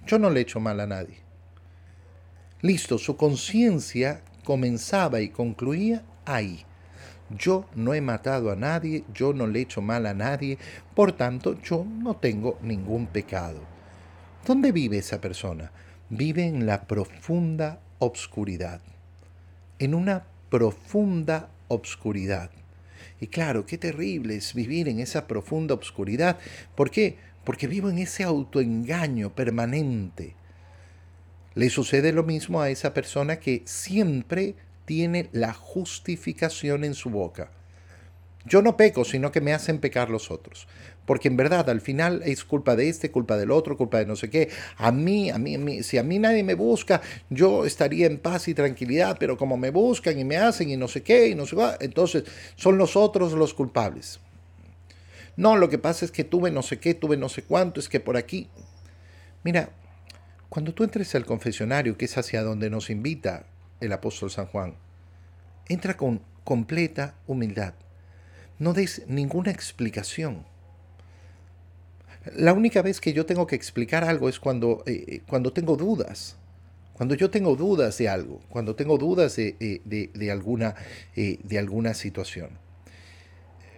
Yo 0.06 0.20
no 0.20 0.30
le 0.30 0.38
he 0.38 0.42
hecho 0.44 0.60
mal 0.60 0.78
a 0.78 0.86
nadie. 0.86 1.16
Listo, 2.62 2.98
su 2.98 3.16
conciencia 3.16 4.22
comenzaba 4.44 5.20
y 5.20 5.30
concluía 5.30 6.04
ahí. 6.25 6.64
Yo 7.36 7.68
no 7.75 7.92
he 7.92 8.00
matado 8.00 8.52
a 8.52 8.56
nadie, 8.56 9.02
yo 9.12 9.32
no 9.32 9.48
le 9.48 9.58
he 9.58 9.62
hecho 9.62 9.82
mal 9.82 10.06
a 10.06 10.14
nadie, 10.14 10.56
por 10.94 11.14
tanto 11.14 11.60
yo 11.62 11.84
no 11.84 12.14
tengo 12.14 12.60
ningún 12.62 13.08
pecado. 13.08 13.58
¿Dónde 14.46 14.70
vive 14.70 14.98
esa 14.98 15.20
persona? 15.20 15.72
Vive 16.10 16.46
en 16.46 16.64
la 16.64 16.86
profunda 16.86 17.80
obscuridad 17.98 18.80
en 19.78 19.95
una 19.95 20.25
profunda 20.50 21.49
obscuridad. 21.68 22.50
Y 23.21 23.28
claro, 23.28 23.66
qué 23.66 23.78
terrible 23.78 24.37
es 24.37 24.54
vivir 24.54 24.88
en 24.88 25.00
esa 25.00 25.26
profunda 25.26 25.75
obscuridad. 25.75 26.38
¿Por 26.75 26.90
qué? 26.90 27.16
Porque 27.45 27.66
vivo 27.66 27.88
en 27.88 27.99
ese 27.99 28.25
autoengaño 28.25 29.35
permanente. 29.35 30.35
Le 31.54 31.71
sucede 31.71 32.12
lo 32.12 32.23
mismo 32.23 32.61
a 32.61 32.71
esa 32.71 32.92
persona 32.92 33.37
que 33.37 33.62
siempre 33.64 34.54
tiene 34.85 35.28
la 35.33 35.54
justificación 35.54 36.85
en 36.85 36.95
su 36.95 37.11
boca. 37.11 37.50
Yo 38.46 38.62
no 38.62 38.76
peco, 38.76 39.04
sino 39.04 39.32
que 39.32 39.40
me 39.40 39.52
hacen 39.52 39.78
pecar 39.80 40.08
los 40.08 40.30
otros. 40.30 40.68
Porque 41.04 41.26
en 41.26 41.36
verdad 41.36 41.68
al 41.68 41.80
final 41.80 42.22
es 42.24 42.44
culpa 42.44 42.76
de 42.76 42.88
este, 42.88 43.10
culpa 43.10 43.36
del 43.36 43.50
otro, 43.50 43.76
culpa 43.76 43.98
de 43.98 44.06
no 44.06 44.14
sé 44.14 44.30
qué. 44.30 44.50
A 44.76 44.92
mí, 44.92 45.30
a 45.30 45.38
mí, 45.38 45.56
a 45.56 45.58
mí, 45.58 45.82
si 45.82 45.98
a 45.98 46.04
mí 46.04 46.20
nadie 46.20 46.44
me 46.44 46.54
busca, 46.54 47.00
yo 47.28 47.64
estaría 47.64 48.06
en 48.06 48.18
paz 48.18 48.46
y 48.46 48.54
tranquilidad, 48.54 49.16
pero 49.18 49.36
como 49.36 49.56
me 49.56 49.70
buscan 49.70 50.18
y 50.18 50.24
me 50.24 50.36
hacen 50.36 50.70
y 50.70 50.76
no 50.76 50.86
sé 50.86 51.02
qué 51.02 51.28
y 51.28 51.34
no 51.34 51.44
sé 51.44 51.56
qué, 51.56 51.84
entonces 51.84 52.24
son 52.54 52.78
los 52.78 52.94
otros 52.96 53.32
los 53.32 53.52
culpables. 53.52 54.20
No, 55.36 55.56
lo 55.56 55.68
que 55.68 55.78
pasa 55.78 56.04
es 56.04 56.12
que 56.12 56.24
tuve 56.24 56.50
no 56.52 56.62
sé 56.62 56.78
qué, 56.78 56.94
tuve 56.94 57.16
no 57.16 57.28
sé 57.28 57.42
cuánto, 57.42 57.80
es 57.80 57.88
que 57.88 57.98
por 57.98 58.16
aquí. 58.16 58.48
Mira, 59.42 59.70
cuando 60.48 60.72
tú 60.72 60.84
entres 60.84 61.14
al 61.16 61.26
confesionario, 61.26 61.98
que 61.98 62.04
es 62.04 62.16
hacia 62.16 62.42
donde 62.42 62.70
nos 62.70 62.90
invita 62.90 63.46
el 63.80 63.92
apóstol 63.92 64.30
San 64.30 64.46
Juan, 64.46 64.76
entra 65.68 65.96
con 65.96 66.22
completa 66.44 67.16
humildad 67.26 67.74
no 68.58 68.72
des 68.72 69.02
ninguna 69.08 69.50
explicación. 69.50 70.44
La 72.34 72.52
única 72.52 72.82
vez 72.82 73.00
que 73.00 73.12
yo 73.12 73.25
tengo 73.25 73.46
que 73.46 73.54
explicar 73.54 74.02
algo 74.04 74.28
es 74.28 74.40
cuando, 74.40 74.82
eh, 74.86 75.04
eh, 75.06 75.20
cuando 75.26 75.52
tengo 75.52 75.76
dudas. 75.76 76.36
Cuando 76.92 77.14
yo 77.14 77.30
tengo 77.30 77.56
dudas 77.56 77.98
de 77.98 78.08
algo, 78.08 78.40
cuando 78.48 78.75
tengo 78.75 78.96
dudas 78.96 79.36
de, 79.36 79.54
eh, 79.60 80.30
alguna, 80.30 80.75
de 81.14 81.58
alguna 81.58 81.92
situación. 81.92 82.48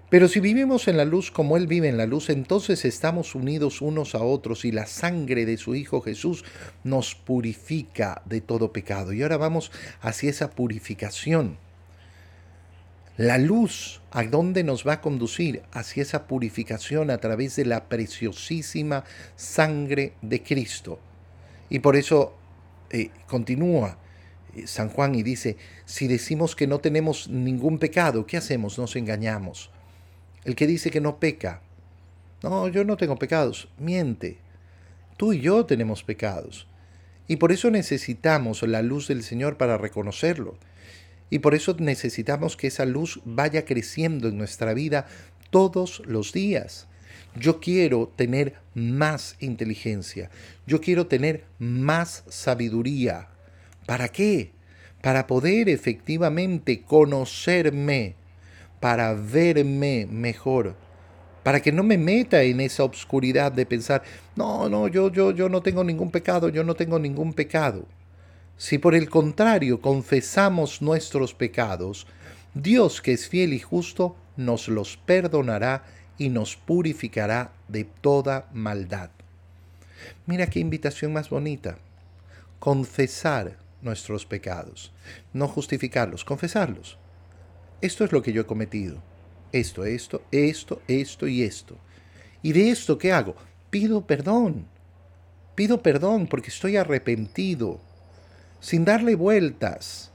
Pero 0.09 0.29
si 0.29 0.41
vivimos 0.41 0.89
en 0.89 0.97
la 0.97 1.05
luz 1.05 1.31
como 1.31 1.57
Él 1.57 1.67
vive 1.67 1.89
en 1.89 1.99
la 1.99 2.07
luz, 2.07 2.31
entonces 2.31 2.85
estamos 2.85 3.35
unidos 3.35 3.83
unos 3.83 4.15
a 4.15 4.23
otros 4.23 4.65
y 4.65 4.73
la 4.73 4.87
sangre 4.87 5.45
de 5.45 5.59
su 5.59 5.75
Hijo 5.75 6.01
Jesús 6.01 6.45
nos 6.85 7.15
purifica 7.17 8.23
de 8.25 8.41
todo 8.41 8.73
pecado. 8.73 9.13
Y 9.13 9.23
ahora 9.23 9.37
vamos 9.37 9.71
hacia 10.01 10.31
esa 10.31 10.51
purificación. 10.51 11.59
La 13.19 13.37
luz, 13.37 13.98
¿a 14.11 14.23
dónde 14.25 14.65
nos 14.65 14.87
va 14.87 14.95
a 14.95 15.01
conducir? 15.01 15.63
Hacia 15.73 16.03
esa 16.03 16.27
purificación 16.27 17.11
a 17.11 17.19
través 17.19 17.57
de 17.57 17.65
la 17.65 17.89
preciosísima 17.89 19.05
sangre 19.37 20.15
de 20.23 20.43
Cristo. 20.43 20.99
Y 21.71 21.81
por 21.81 21.97
eso 21.97 22.35
eh, 22.91 23.11
continúa 23.27 23.99
eh, 24.55 24.67
San 24.67 24.89
Juan 24.89 25.15
y 25.15 25.23
dice, 25.23 25.57
si 25.85 26.09
decimos 26.09 26.57
que 26.57 26.67
no 26.67 26.79
tenemos 26.79 27.29
ningún 27.29 27.79
pecado, 27.79 28.27
¿qué 28.27 28.37
hacemos? 28.37 28.79
Nos 28.79 28.97
engañamos. 28.97 29.71
El 30.45 30.55
que 30.55 30.67
dice 30.67 30.91
que 30.91 31.01
no 31.01 31.19
peca, 31.19 31.63
no, 32.43 32.69
yo 32.69 32.85
no 32.85 32.97
tengo 32.97 33.17
pecados, 33.17 33.69
miente. 33.79 34.39
Tú 35.17 35.33
y 35.33 35.41
yo 35.41 35.67
tenemos 35.67 36.05
pecados. 36.05 36.69
Y 37.27 37.37
por 37.37 37.53
eso 37.53 37.71
necesitamos 37.71 38.63
la 38.63 38.81
luz 38.83 39.09
del 39.09 39.23
Señor 39.23 39.57
para 39.57 39.77
reconocerlo. 39.77 40.57
Y 41.31 41.41
por 41.41 41.55
eso 41.55 41.77
necesitamos 41.79 42.57
que 42.57 42.69
esa 42.69 42.85
luz 42.85 43.21
vaya 43.25 43.65
creciendo 43.65 44.29
en 44.29 44.39
nuestra 44.39 44.75
vida 44.75 45.07
todos 45.51 46.03
los 46.07 46.33
días. 46.33 46.87
Yo 47.37 47.61
quiero 47.61 48.13
tener 48.17 48.55
más 48.75 49.37
inteligencia. 49.41 50.31
Yo 50.67 50.81
quiero 50.81 51.07
tener 51.07 51.45
más 51.59 52.25
sabiduría. 52.29 53.29
¿Para 53.87 54.09
qué? 54.09 54.53
Para 55.03 55.27
poder 55.27 55.69
efectivamente 55.69 56.83
conocerme, 56.83 58.17
para 58.81 59.15
verme 59.15 60.07
mejor, 60.11 60.75
para 61.43 61.61
que 61.61 61.73
no 61.73 61.83
me 61.83 61.97
meta 61.97 62.43
en 62.43 62.61
esa 62.61 62.85
obscuridad 62.85 63.53
de 63.53 63.65
pensar, 63.67 64.03
no, 64.37 64.69
no, 64.69 64.89
yo, 64.89 65.11
yo, 65.11 65.31
yo 65.31 65.49
no 65.49 65.63
tengo 65.63 65.85
ningún 65.85 66.11
pecado, 66.11 66.49
yo 66.49 66.65
no 66.65 66.75
tengo 66.75 66.99
ningún 66.99 67.33
pecado. 67.33 67.87
Si 68.59 68.79
por 68.79 68.97
el 68.97 69.09
contrario 69.09 69.81
confesamos 69.81 70.83
nuestros 70.83 71.33
pecados, 71.33 72.09
Dios 72.55 73.01
que 73.01 73.13
es 73.13 73.29
fiel 73.29 73.53
y 73.53 73.61
justo 73.61 74.17
nos 74.37 74.67
los 74.67 74.97
perdonará 74.97 75.85
y 76.19 76.29
nos 76.29 76.57
purificará 76.57 77.53
de 77.69 77.85
toda 77.85 78.49
maldad. 78.53 79.11
Mira 80.27 80.49
qué 80.49 80.59
invitación 80.59 81.13
más 81.13 81.31
bonita. 81.31 81.79
Confesar 82.59 83.57
nuestros 83.81 84.27
pecados, 84.27 84.93
no 85.33 85.47
justificarlos, 85.47 86.25
confesarlos. 86.25 86.99
Esto 87.81 88.05
es 88.05 88.11
lo 88.11 88.23
que 88.23 88.33
yo 88.33 88.43
he 88.43 88.47
cometido. 88.47 89.01
Esto, 89.53 89.85
esto, 89.85 90.23
esto, 90.33 90.83
esto 90.89 91.29
y 91.29 91.43
esto. 91.43 91.77
¿Y 92.43 92.53
de 92.53 92.71
esto 92.71 92.99
qué 92.99 93.13
hago? 93.13 93.37
Pido 93.71 94.05
perdón. 94.05 94.67
Pido 95.55 95.81
perdón 95.81 96.27
porque 96.27 96.51
estoy 96.51 96.77
arrepentido 96.77 97.81
sin 98.61 98.85
darle 98.85 99.15
vueltas, 99.15 100.13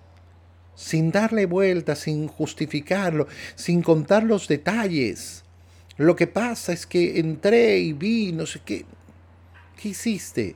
sin 0.76 1.12
darle 1.12 1.46
vueltas, 1.46 2.00
sin 2.00 2.28
justificarlo, 2.28 3.28
sin 3.56 3.82
contar 3.82 4.24
los 4.24 4.48
detalles. 4.48 5.44
Lo 5.98 6.16
que 6.16 6.28
pasa 6.28 6.74
es 6.74 6.86
que 6.86 7.20
entré 7.20 7.80
y 7.80 7.94
vi, 7.94 8.32
no 8.32 8.46
sé 8.46 8.62
qué. 8.66 8.86
¿Qué 9.78 9.90
hiciste? 9.90 10.56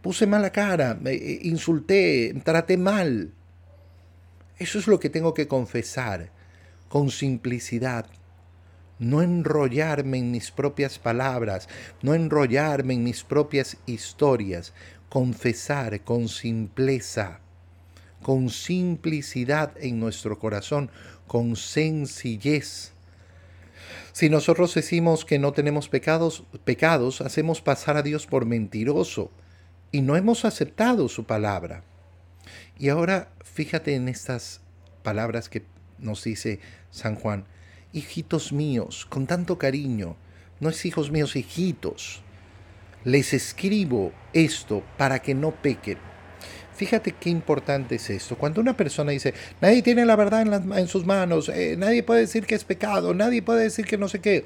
Puse 0.00 0.26
mala 0.26 0.50
cara, 0.50 0.98
me 1.00 1.12
eh, 1.12 1.40
insulté, 1.42 2.34
traté 2.44 2.76
mal. 2.76 3.32
Eso 4.58 4.78
es 4.78 4.86
lo 4.86 5.00
que 5.00 5.10
tengo 5.10 5.34
que 5.34 5.48
confesar, 5.48 6.30
con 6.88 7.10
simplicidad. 7.10 8.06
No 8.98 9.22
enrollarme 9.22 10.18
en 10.18 10.30
mis 10.30 10.50
propias 10.50 10.98
palabras, 10.98 11.68
no 12.02 12.14
enrollarme 12.14 12.94
en 12.94 13.02
mis 13.02 13.24
propias 13.24 13.76
historias, 13.86 14.72
confesar 15.14 16.00
con 16.00 16.28
simpleza, 16.28 17.38
con 18.20 18.50
simplicidad 18.50 19.72
en 19.78 20.00
nuestro 20.00 20.40
corazón, 20.40 20.90
con 21.28 21.54
sencillez. 21.54 22.90
Si 24.12 24.28
nosotros 24.28 24.74
decimos 24.74 25.24
que 25.24 25.38
no 25.38 25.52
tenemos 25.52 25.88
pecados, 25.88 26.42
pecados, 26.64 27.20
hacemos 27.20 27.60
pasar 27.60 27.96
a 27.96 28.02
Dios 28.02 28.26
por 28.26 28.44
mentiroso 28.44 29.30
y 29.92 30.00
no 30.00 30.16
hemos 30.16 30.44
aceptado 30.44 31.08
su 31.08 31.22
palabra. 31.22 31.84
Y 32.76 32.88
ahora 32.88 33.30
fíjate 33.44 33.94
en 33.94 34.08
estas 34.08 34.62
palabras 35.04 35.48
que 35.48 35.62
nos 36.00 36.24
dice 36.24 36.58
San 36.90 37.14
Juan, 37.14 37.44
hijitos 37.92 38.52
míos, 38.52 39.06
con 39.08 39.28
tanto 39.28 39.58
cariño, 39.58 40.16
no 40.58 40.70
es 40.70 40.84
hijos 40.84 41.12
míos, 41.12 41.36
hijitos 41.36 42.23
les 43.04 43.34
escribo 43.34 44.12
esto 44.32 44.82
para 44.96 45.20
que 45.20 45.34
no 45.34 45.50
pequen. 45.50 45.98
Fíjate 46.74 47.12
qué 47.12 47.30
importante 47.30 47.94
es 47.96 48.10
esto. 48.10 48.36
Cuando 48.36 48.60
una 48.60 48.76
persona 48.76 49.12
dice, 49.12 49.32
nadie 49.60 49.82
tiene 49.82 50.04
la 50.04 50.16
verdad 50.16 50.42
en, 50.42 50.88
sus 50.88 51.06
manos, 51.06 51.48
eh, 51.48 51.76
nadie 51.78 52.02
puede 52.02 52.20
decir 52.20 52.46
que 52.46 52.56
es 52.56 52.64
pecado, 52.64 53.14
nadie 53.14 53.42
puede 53.42 53.62
decir 53.62 53.86
que 53.86 53.96
no 53.96 54.08
sé 54.08 54.20
qué. 54.20 54.44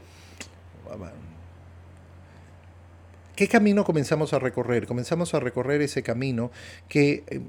¿Qué 3.34 3.46
camino 3.46 3.84
comenzamos 3.84 4.32
a 4.32 4.40
recorrer? 4.40 4.86
Comenzamos 4.86 5.32
a 5.32 5.38
recorrer 5.38 5.80
ese 5.80 6.02
camino 6.02 6.50
que 6.88 7.22
eh, 7.28 7.40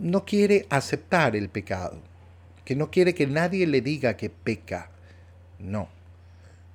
no 0.00 0.24
quiere 0.24 0.66
aceptar 0.70 1.36
el 1.36 1.48
pecado, 1.48 1.98
que 2.64 2.74
no 2.74 2.90
quiere 2.90 3.14
que 3.14 3.28
nadie 3.28 3.66
le 3.68 3.80
diga 3.80 4.16
que 4.16 4.28
peca. 4.28 4.90
No. 5.60 5.88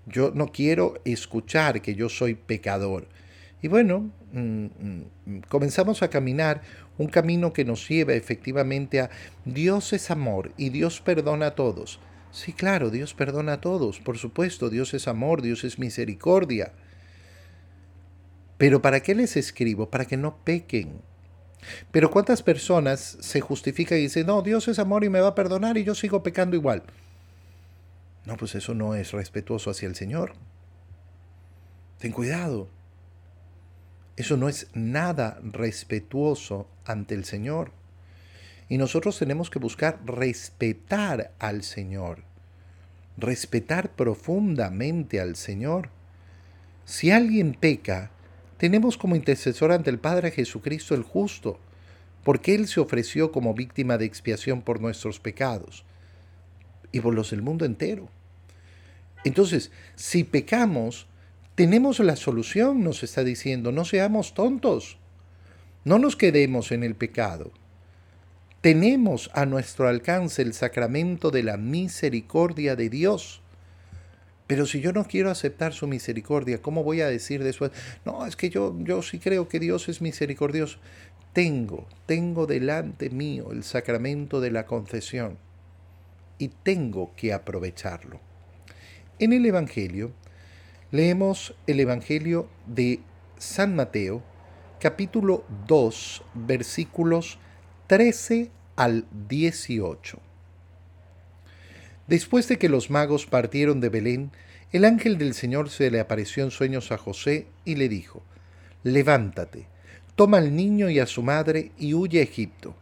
Yo 0.05 0.32
no 0.34 0.53
quiero 0.53 1.01
escuchar 1.03 1.82
que 1.82 1.96
yo 1.96 2.08
soy 2.08 2.36
pecador. 2.36 3.08
Y 3.65 3.67
bueno, 3.67 4.12
mm, 4.31 4.65
mm, 4.65 5.39
comenzamos 5.50 6.03
a 6.03 6.12
caminar 6.12 6.62
un 7.00 7.07
camino 7.07 7.51
que 7.51 7.65
nos 7.65 7.89
lleva 7.89 8.13
efectivamente 8.13 9.00
a 9.01 9.10
Dios 9.43 9.91
es 9.91 10.12
amor 10.12 10.51
y 10.55 10.69
Dios 10.69 11.01
perdona 11.01 11.48
a 11.48 11.55
todos. 11.55 12.00
Sí, 12.31 12.53
claro, 12.53 12.91
Dios 12.91 13.15
perdona 13.15 13.53
a 13.53 13.62
todos, 13.62 14.00
por 14.00 14.19
supuesto, 14.19 14.69
Dios 14.69 14.93
es 14.93 15.07
amor, 15.07 15.41
Dios 15.41 15.63
es 15.63 15.79
misericordia. 15.79 16.74
Pero 18.60 18.84
¿para 18.84 19.00
qué 19.00 19.15
les 19.15 19.36
escribo? 19.36 19.89
Para 19.89 20.05
que 20.05 20.15
no 20.15 20.38
pequen. 20.43 21.01
Pero 21.91 22.12
¿cuántas 22.12 22.43
personas 22.43 23.17
se 23.19 23.41
justifican 23.41 23.98
y 23.98 24.01
dicen, 24.01 24.27
no, 24.27 24.43
Dios 24.43 24.67
es 24.67 24.77
amor 24.77 25.03
y 25.03 25.10
me 25.10 25.22
va 25.22 25.29
a 25.29 25.36
perdonar 25.36 25.75
y 25.79 25.84
yo 25.84 25.95
sigo 25.95 26.22
pecando 26.22 26.55
igual? 26.55 26.84
No, 28.25 28.38
pues 28.38 28.53
eso 28.53 28.75
no 28.75 28.93
es 28.93 29.12
respetuoso 29.12 29.72
hacia 29.72 29.88
el 29.88 29.95
Señor. 29.95 30.34
Ten 31.98 32.12
cuidado. 32.12 32.69
Eso 34.17 34.38
no 34.38 34.48
es 34.48 34.67
nada 34.74 35.39
respetuoso 35.43 36.67
ante 36.86 37.15
el 37.15 37.25
Señor. 37.25 37.72
Y 38.69 38.77
nosotros 38.77 39.19
tenemos 39.19 39.50
que 39.50 39.60
buscar 39.60 40.00
respetar 40.05 41.31
al 41.38 41.63
Señor, 41.63 42.24
respetar 43.17 43.91
profundamente 43.91 45.19
al 45.19 45.36
Señor. 45.36 45.89
Si 46.86 47.12
alguien 47.12 47.53
peca, 47.53 48.12
tenemos 48.57 48.98
como 48.98 49.15
intercesor 49.15 49.72
ante 49.72 49.89
el 49.89 50.00
Padre 50.00 50.31
Jesucristo 50.31 50.95
el 50.95 51.03
justo, 51.03 51.60
porque 52.24 52.55
Él 52.55 52.67
se 52.67 52.79
ofreció 52.79 53.31
como 53.31 53.53
víctima 53.53 53.98
de 53.98 54.05
expiación 54.05 54.62
por 54.62 54.81
nuestros 54.81 55.19
pecados 55.19 55.86
y 56.91 57.01
por 57.01 57.13
los 57.13 57.31
del 57.31 57.41
mundo 57.41 57.65
entero. 57.65 58.10
Entonces, 59.25 59.72
si 59.95 60.24
pecamos, 60.24 61.07
tenemos 61.55 62.00
la 62.00 62.17
solución, 62.17 62.83
nos 62.83 63.01
está 63.03 63.24
diciendo, 63.24 63.71
no 63.71 63.85
seamos 63.85 64.33
tontos, 64.33 64.97
no 65.85 66.00
nos 66.00 66.17
quedemos 66.17 66.71
en 66.71 66.83
el 66.83 66.95
pecado. 66.95 67.51
Tenemos 68.59 69.29
a 69.33 69.45
nuestro 69.45 69.88
alcance 69.88 70.41
el 70.41 70.53
sacramento 70.53 71.31
de 71.31 71.43
la 71.43 71.55
misericordia 71.55 72.75
de 72.75 72.89
Dios. 72.89 73.41
Pero 74.47 74.65
si 74.65 74.81
yo 74.81 74.91
no 74.91 75.05
quiero 75.05 75.31
aceptar 75.31 75.74
su 75.74 75.88
misericordia, 75.88 76.62
¿cómo 76.62 76.83
voy 76.83 77.01
a 77.01 77.07
decir 77.07 77.43
después? 77.43 77.71
No, 78.03 78.25
es 78.25 78.35
que 78.35 78.50
yo, 78.50 78.75
yo 78.79 79.01
sí 79.01 79.19
creo 79.19 79.47
que 79.47 79.59
Dios 79.59 79.88
es 79.88 80.01
misericordioso. 80.01 80.79
Tengo, 81.33 81.88
tengo 82.05 82.47
delante 82.47 83.09
mío 83.09 83.51
el 83.51 83.63
sacramento 83.63 84.41
de 84.41 84.51
la 84.51 84.65
confesión 84.65 85.38
y 86.38 86.50
tengo 86.50 87.13
que 87.15 87.33
aprovecharlo. 87.33 88.19
En 89.19 89.31
el 89.31 89.45
Evangelio, 89.45 90.12
leemos 90.96 91.54
el 91.68 91.82
Evangelio 91.82 92.48
de 92.66 93.02
San 93.38 93.75
Mateo, 93.75 94.24
capítulo 94.80 95.44
2, 95.68 96.24
versículos 96.34 97.38
13 97.88 98.50
al 98.78 99.06
18. 99.28 100.20
Después 102.08 102.48
de 102.48 102.58
que 102.58 102.70
los 102.70 102.90
magos 102.90 103.25
partieron 103.25 103.82
de 103.82 103.90
Belén, 103.90 104.32
el 104.72 104.86
ángel 104.86 105.18
del 105.18 105.34
Señor 105.34 105.70
se 105.70 105.92
le 105.92 106.00
apareció 106.00 106.46
en 106.46 106.52
sueños 106.52 106.94
a 106.94 106.98
José 106.98 107.48
y 107.66 107.75
le 107.75 107.90
dijo, 107.90 108.24
Levántate, 108.84 109.68
toma 110.16 110.38
al 110.38 110.56
niño 110.56 110.90
y 110.90 111.00
a 111.00 111.08
su 111.08 111.24
madre 111.24 111.72
y 111.78 111.94
huye 111.94 112.22
a 112.22 112.24
Egipto. 112.24 112.74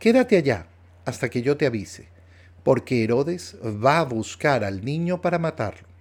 Quédate 0.00 0.36
allá 0.36 0.66
hasta 1.04 1.28
que 1.28 1.42
yo 1.42 1.56
te 1.56 1.66
avise, 1.66 2.08
porque 2.64 3.04
Herodes 3.04 3.56
va 3.62 4.00
a 4.00 4.04
buscar 4.04 4.64
al 4.64 4.84
niño 4.84 5.22
para 5.22 5.38
matarlo. 5.38 5.91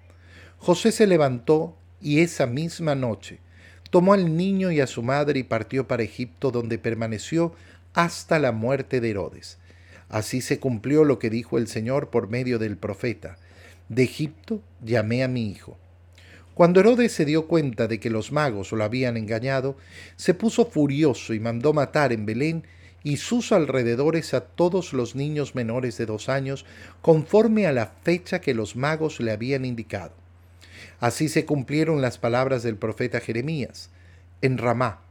José 0.64 0.92
se 0.92 1.08
levantó 1.08 1.76
y 2.00 2.20
esa 2.20 2.46
misma 2.46 2.94
noche 2.94 3.40
tomó 3.90 4.14
al 4.14 4.38
niño 4.38 4.72
y 4.72 4.80
a 4.80 4.86
su 4.86 5.02
madre 5.02 5.40
y 5.40 5.44
partió 5.44 5.88
para 5.88 6.04
Egipto, 6.04 6.52
donde 6.52 6.78
permaneció 6.78 7.56
hasta 7.96 8.38
la 8.38 8.52
muerte 8.52 9.02
de 9.02 9.10
Herodes 9.10 9.58
Así 10.08 10.42
se 10.42 10.60
cumplió 10.60 11.04
lo 11.04 11.18
que 11.18 11.32
dijo 11.32 11.58
el 11.58 11.68
Señor 11.68 12.12
por 12.12 12.30
medio 12.30 12.60
del 12.60 12.78
profeta. 12.78 13.38
De 13.90 14.04
Egipto 14.04 14.62
llamé 14.84 15.24
a 15.24 15.28
mi 15.28 15.50
hijo. 15.50 15.78
Cuando 16.54 16.80
Herodes 16.80 17.12
se 17.12 17.26
dio 17.26 17.48
cuenta 17.48 17.88
de 17.88 18.00
que 18.00 18.12
los 18.12 18.32
magos 18.32 18.72
lo 18.72 18.84
habían 18.84 19.18
engañado, 19.18 19.78
se 20.16 20.36
puso 20.36 20.68
furioso 20.68 21.34
y 21.34 21.40
mandó 21.40 21.74
matar 21.74 22.14
en 22.14 22.28
Belén 22.28 22.68
y 23.04 23.18
sus 23.18 23.52
alrededores 23.52 24.36
a 24.36 24.42
todos 24.42 24.94
los 24.94 25.16
niños 25.16 25.56
menores 25.56 25.98
de 25.98 26.06
dos 26.06 26.30
años, 26.30 26.66
conforme 27.02 27.66
a 27.66 27.72
la 27.72 27.88
fecha 28.04 28.42
que 28.42 28.54
los 28.54 28.76
magos 28.76 29.20
le 29.22 29.32
habían 29.32 29.66
indicado. 29.66 30.21
Así 31.02 31.30
se 31.30 31.46
cumplieron 31.46 32.00
las 32.00 32.20
palabras 32.20 32.62
del 32.62 32.78
profeta 32.78 33.20
Jeremías. 33.20 33.90
En 34.42 34.60
Ramá 34.60 35.02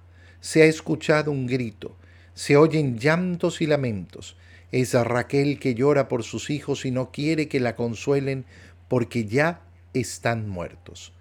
se 0.41 0.63
ha 0.63 0.67
escuchado 0.67 1.33
un 1.33 1.49
grito, 1.49 1.97
se 2.33 2.57
oyen 2.57 2.97
llantos 2.97 3.61
y 3.61 3.67
lamentos, 3.67 4.37
es 4.71 4.95
Raquel 4.95 5.59
que 5.59 5.75
llora 5.75 6.07
por 6.07 6.23
sus 6.23 6.49
hijos 6.49 6.87
y 6.87 6.93
no 6.93 7.11
quiere 7.11 7.49
que 7.49 7.59
la 7.59 7.75
consuelen 7.75 8.45
porque 8.87 9.25
ya 9.25 9.63
están 9.93 10.49
muertos. 10.49 11.13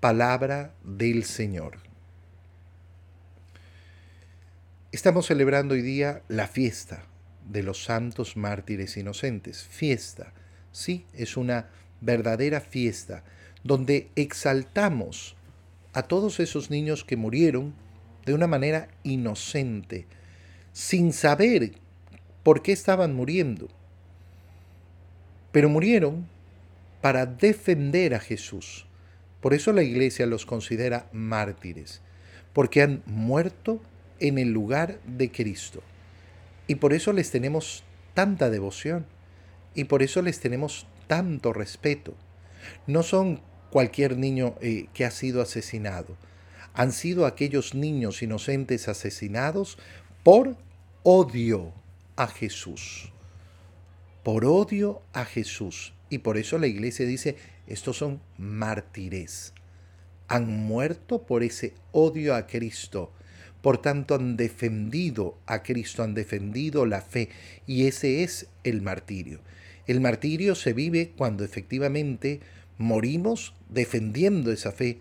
Palabra 0.00 0.74
del 0.82 1.24
Señor. 1.24 1.78
Estamos 4.90 5.26
celebrando 5.26 5.74
hoy 5.74 5.82
día 5.82 6.22
la 6.26 6.48
fiesta 6.48 7.04
de 7.48 7.62
los 7.62 7.84
santos 7.84 8.36
mártires 8.36 8.96
inocentes. 8.96 9.62
Fiesta, 9.62 10.32
sí, 10.72 11.06
es 11.12 11.36
una 11.36 11.68
verdadera 12.00 12.60
fiesta 12.60 13.22
donde 13.66 14.08
exaltamos 14.16 15.36
a 15.92 16.02
todos 16.02 16.40
esos 16.40 16.70
niños 16.70 17.04
que 17.04 17.16
murieron 17.16 17.74
de 18.24 18.34
una 18.34 18.46
manera 18.46 18.88
inocente, 19.02 20.06
sin 20.72 21.12
saber 21.12 21.72
por 22.42 22.62
qué 22.62 22.72
estaban 22.72 23.14
muriendo. 23.14 23.68
Pero 25.52 25.68
murieron 25.68 26.28
para 27.00 27.24
defender 27.24 28.14
a 28.14 28.20
Jesús. 28.20 28.86
Por 29.40 29.54
eso 29.54 29.72
la 29.72 29.82
iglesia 29.82 30.26
los 30.26 30.44
considera 30.44 31.08
mártires, 31.12 32.02
porque 32.52 32.82
han 32.82 33.02
muerto 33.06 33.80
en 34.20 34.38
el 34.38 34.52
lugar 34.52 35.00
de 35.06 35.30
Cristo. 35.30 35.82
Y 36.66 36.76
por 36.76 36.92
eso 36.92 37.12
les 37.12 37.30
tenemos 37.30 37.84
tanta 38.14 38.50
devoción 38.50 39.06
y 39.74 39.84
por 39.84 40.02
eso 40.02 40.20
les 40.22 40.40
tenemos 40.40 40.86
tanto 41.06 41.52
respeto. 41.52 42.14
No 42.86 43.02
son 43.02 43.40
cualquier 43.70 44.16
niño 44.16 44.54
eh, 44.60 44.86
que 44.94 45.04
ha 45.04 45.10
sido 45.10 45.42
asesinado. 45.42 46.16
Han 46.74 46.92
sido 46.92 47.26
aquellos 47.26 47.74
niños 47.74 48.22
inocentes 48.22 48.88
asesinados 48.88 49.78
por 50.22 50.56
odio 51.02 51.72
a 52.16 52.26
Jesús. 52.26 53.12
Por 54.22 54.44
odio 54.44 55.02
a 55.12 55.24
Jesús. 55.24 55.94
Y 56.10 56.18
por 56.18 56.36
eso 56.36 56.58
la 56.58 56.66
iglesia 56.66 57.06
dice, 57.06 57.36
estos 57.66 57.96
son 57.96 58.20
mártires. 58.38 59.52
Han 60.28 60.48
muerto 60.48 61.22
por 61.22 61.42
ese 61.42 61.74
odio 61.92 62.34
a 62.34 62.46
Cristo. 62.46 63.12
Por 63.62 63.78
tanto, 63.78 64.14
han 64.14 64.36
defendido 64.36 65.38
a 65.46 65.62
Cristo, 65.62 66.02
han 66.02 66.14
defendido 66.14 66.86
la 66.86 67.00
fe. 67.00 67.30
Y 67.66 67.86
ese 67.86 68.22
es 68.22 68.48
el 68.64 68.82
martirio. 68.82 69.40
El 69.86 70.00
martirio 70.00 70.54
se 70.54 70.72
vive 70.72 71.12
cuando 71.16 71.44
efectivamente 71.44 72.40
morimos 72.78 73.54
defendiendo 73.68 74.52
esa 74.52 74.72
fe. 74.72 75.00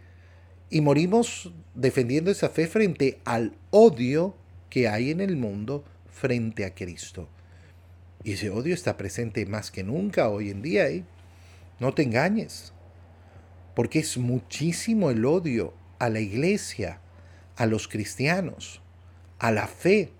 Y 0.69 0.81
morimos 0.81 1.53
defendiendo 1.73 2.31
esa 2.31 2.49
fe 2.49 2.67
frente 2.67 3.19
al 3.25 3.53
odio 3.69 4.35
que 4.69 4.87
hay 4.87 5.11
en 5.11 5.21
el 5.21 5.37
mundo 5.37 5.85
frente 6.07 6.65
a 6.65 6.73
Cristo. 6.73 7.29
Y 8.23 8.33
ese 8.33 8.49
odio 8.49 8.73
está 8.73 8.97
presente 8.97 9.45
más 9.45 9.69
que 9.69 9.83
nunca 9.83 10.29
hoy 10.29 10.49
en 10.49 10.61
día. 10.61 10.89
¿eh? 10.89 11.03
No 11.79 11.93
te 11.93 12.03
engañes, 12.03 12.73
porque 13.75 13.99
es 13.99 14.17
muchísimo 14.17 15.11
el 15.11 15.25
odio 15.25 15.73
a 15.99 16.09
la 16.09 16.19
iglesia, 16.19 16.99
a 17.55 17.67
los 17.67 17.87
cristianos, 17.87 18.81
a 19.37 19.51
la 19.51 19.67
fe. 19.67 20.11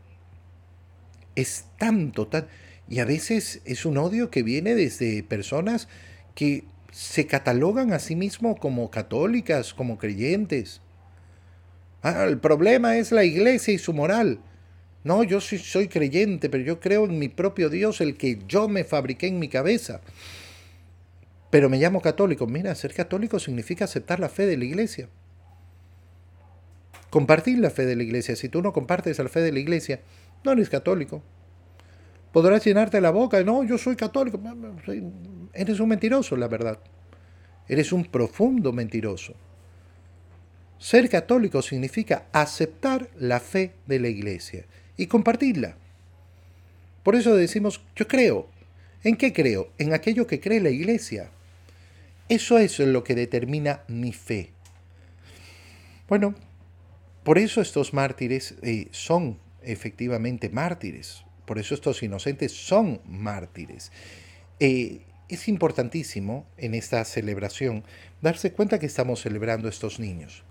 Es 1.36 1.66
tanto, 1.80 2.28
tan... 2.28 2.48
Y 2.88 3.00
a 3.00 3.06
veces 3.06 3.62
es 3.66 3.86
un 3.86 3.98
odio 3.98 4.30
que 4.30 4.44
viene 4.44 4.76
desde 4.76 5.24
personas 5.24 5.88
que 6.36 6.66
se 6.96 7.28
catalogan 7.28 7.92
a 7.92 8.00
sí 8.00 8.16
mismos 8.16 8.58
como 8.58 8.90
católicas, 8.90 9.74
como 9.74 9.98
creyentes. 9.98 10.80
Ah, 12.02 12.24
el 12.24 12.40
problema 12.40 12.96
es 12.96 13.12
la 13.12 13.26
iglesia 13.26 13.74
y 13.74 13.78
su 13.78 13.92
moral. 13.92 14.40
No, 15.04 15.22
yo 15.26 15.42
sí 15.42 15.58
soy 15.58 15.90
creyente, 15.90 16.50
pero 16.50 16.64
yo 16.64 16.80
creo 16.80 17.04
en 17.04 17.20
mi 17.20 17.28
propio 17.28 17.70
Dios, 17.70 18.00
el 18.00 18.16
que 18.16 18.40
yo 18.48 18.70
me 18.70 18.86
fabriqué 18.86 19.28
en 19.28 19.40
mi 19.40 19.50
cabeza. 19.50 20.00
Pero 21.50 21.70
me 21.70 21.80
llamo 21.80 22.00
católico. 22.00 22.48
Mira, 22.48 22.74
ser 22.76 22.94
católico 22.94 23.40
significa 23.40 23.84
aceptar 23.84 24.22
la 24.22 24.30
fe 24.30 24.46
de 24.46 24.56
la 24.56 24.64
iglesia. 24.64 25.10
Compartir 27.10 27.60
la 27.60 27.72
fe 27.72 27.86
de 27.86 27.98
la 27.98 28.04
iglesia. 28.04 28.38
Si 28.38 28.48
tú 28.48 28.62
no 28.62 28.72
compartes 28.72 29.20
la 29.20 29.28
fe 29.28 29.42
de 29.42 29.52
la 29.52 29.60
iglesia, 29.60 30.00
no 30.46 30.54
eres 30.54 30.70
católico. 30.70 31.22
Podrás 32.32 32.64
llenarte 32.64 33.02
la 33.02 33.10
boca. 33.10 33.44
No, 33.44 33.66
yo 33.66 33.78
soy 33.78 33.98
católico. 33.98 34.40
Eres 35.56 35.80
un 35.80 35.90
mentiroso, 35.90 36.36
la 36.36 36.48
verdad. 36.48 36.80
Eres 37.68 37.92
un 37.92 38.06
profundo 38.06 38.72
mentiroso. 38.72 39.34
Ser 40.78 41.10
católico 41.10 41.62
significa 41.62 42.28
aceptar 42.32 43.10
la 43.18 43.40
fe 43.40 43.74
de 43.88 44.00
la 44.00 44.10
iglesia 44.10 44.66
y 44.98 45.08
compartirla. 45.08 45.78
Por 47.04 47.16
eso 47.16 47.36
decimos, 47.36 47.82
yo 47.96 48.08
creo. 48.08 48.50
¿En 49.04 49.16
qué 49.16 49.32
creo? 49.34 49.72
En 49.78 49.94
aquello 49.94 50.28
que 50.28 50.40
cree 50.40 50.60
la 50.60 50.70
iglesia. 50.70 51.30
Eso 52.28 52.58
es 52.58 52.80
lo 52.80 53.04
que 53.04 53.16
determina 53.16 53.84
mi 53.88 54.12
fe. 54.12 54.50
Bueno, 56.08 56.36
por 57.24 57.38
eso 57.38 57.62
estos 57.62 57.94
mártires 57.94 58.56
eh, 58.62 58.88
son 58.92 59.40
efectivamente 59.64 60.50
mártires. 60.50 61.24
Por 61.46 61.60
eso 61.60 61.76
estos 61.76 62.02
inocentes 62.04 62.52
son 62.52 63.02
mártires. 63.06 63.92
Eh, 64.60 65.02
es 65.30 65.48
importantísimo 65.48 66.46
en 66.58 66.76
esta 66.76 67.04
celebración 67.06 67.84
darse 68.22 68.54
cuenta 68.54 68.80
que 68.80 68.86
estamos 68.86 69.22
celebrando 69.22 69.68
a 69.68 69.72
estos 69.72 70.00
niños, 70.00 70.44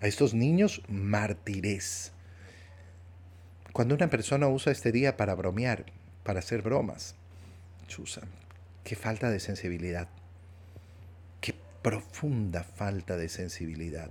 a 0.00 0.06
estos 0.06 0.34
niños 0.34 0.82
mártires. 0.88 2.12
Cuando 3.72 3.94
una 3.94 4.10
persona 4.10 4.48
usa 4.48 4.72
este 4.72 4.90
día 4.90 5.16
para 5.16 5.34
bromear, 5.34 5.86
para 6.24 6.40
hacer 6.40 6.62
bromas, 6.62 7.14
chusa, 7.86 8.22
qué 8.82 8.96
falta 8.96 9.30
de 9.30 9.38
sensibilidad, 9.38 10.08
qué 11.40 11.54
profunda 11.82 12.64
falta 12.64 13.16
de 13.16 13.28
sensibilidad. 13.28 14.10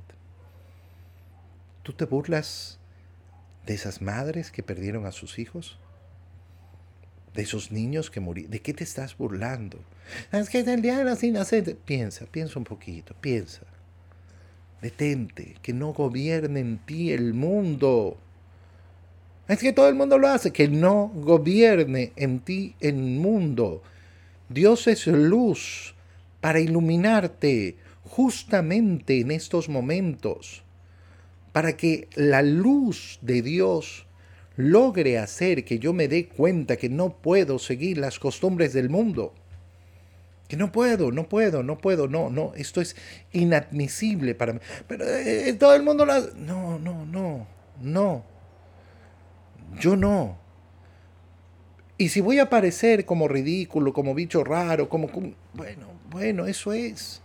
¿Tú 1.83 1.93
te 1.93 2.05
burlas 2.05 2.79
de 3.65 3.73
esas 3.73 4.01
madres 4.01 4.51
que 4.51 4.63
perdieron 4.63 5.05
a 5.05 5.11
sus 5.11 5.37
hijos? 5.37 5.79
¿De 7.33 7.43
esos 7.43 7.71
niños 7.71 8.09
que 8.09 8.19
murieron? 8.19 8.51
¿De 8.51 8.61
qué 8.61 8.73
te 8.73 8.83
estás 8.83 9.17
burlando? 9.17 9.79
Es 10.31 10.49
que 10.49 10.59
es 10.59 10.65
de 10.65 11.03
los 11.03 11.23
inocentes. 11.23 11.75
Piensa, 11.85 12.25
piensa 12.25 12.57
un 12.57 12.65
poquito, 12.65 13.13
piensa. 13.19 13.61
Detente, 14.81 15.55
que 15.61 15.73
no 15.73 15.93
gobierne 15.93 16.59
en 16.59 16.77
ti 16.79 17.11
el 17.11 17.33
mundo. 17.33 18.17
Es 19.47 19.59
que 19.59 19.73
todo 19.73 19.87
el 19.87 19.95
mundo 19.95 20.17
lo 20.17 20.27
hace, 20.27 20.51
que 20.51 20.67
no 20.67 21.11
gobierne 21.13 22.11
en 22.15 22.39
ti 22.39 22.75
el 22.79 22.95
mundo. 22.95 23.83
Dios 24.49 24.87
es 24.87 25.07
luz 25.07 25.95
para 26.41 26.59
iluminarte 26.59 27.77
justamente 28.03 29.19
en 29.19 29.31
estos 29.31 29.69
momentos 29.69 30.63
para 31.57 31.75
que 31.75 32.07
la 32.15 32.41
luz 32.41 33.19
de 33.21 33.41
Dios 33.41 34.06
logre 34.57 35.19
hacer 35.19 35.63
que 35.63 35.79
yo 35.79 35.93
me 35.93 36.07
dé 36.07 36.27
cuenta 36.27 36.75
que 36.75 36.89
no 36.89 37.09
puedo 37.09 37.59
seguir 37.59 37.97
las 37.99 38.19
costumbres 38.19 38.73
del 38.73 38.89
mundo. 38.89 39.33
Que 40.47 40.57
no 40.57 40.71
puedo, 40.71 41.11
no 41.11 41.29
puedo, 41.29 41.61
no 41.61 41.77
puedo, 41.77 42.07
no, 42.07 42.29
no, 42.29 42.53
esto 42.55 42.81
es 42.81 42.95
inadmisible 43.33 44.33
para 44.33 44.53
mí. 44.53 44.59
Pero 44.87 45.05
eh, 45.05 45.53
todo 45.53 45.75
el 45.75 45.83
mundo 45.83 46.05
lo 46.05 46.19
No, 46.35 46.79
no, 46.79 47.05
no, 47.05 47.47
no. 47.81 48.23
Yo 49.79 49.95
no. 49.95 50.37
Y 51.97 52.09
si 52.09 52.21
voy 52.21 52.39
a 52.39 52.49
parecer 52.49 53.05
como 53.05 53.27
ridículo, 53.27 53.93
como 53.93 54.13
bicho 54.13 54.43
raro, 54.43 54.87
como... 54.87 55.07
Bueno, 55.53 55.87
bueno, 56.09 56.45
eso 56.45 56.71
es. 56.73 57.21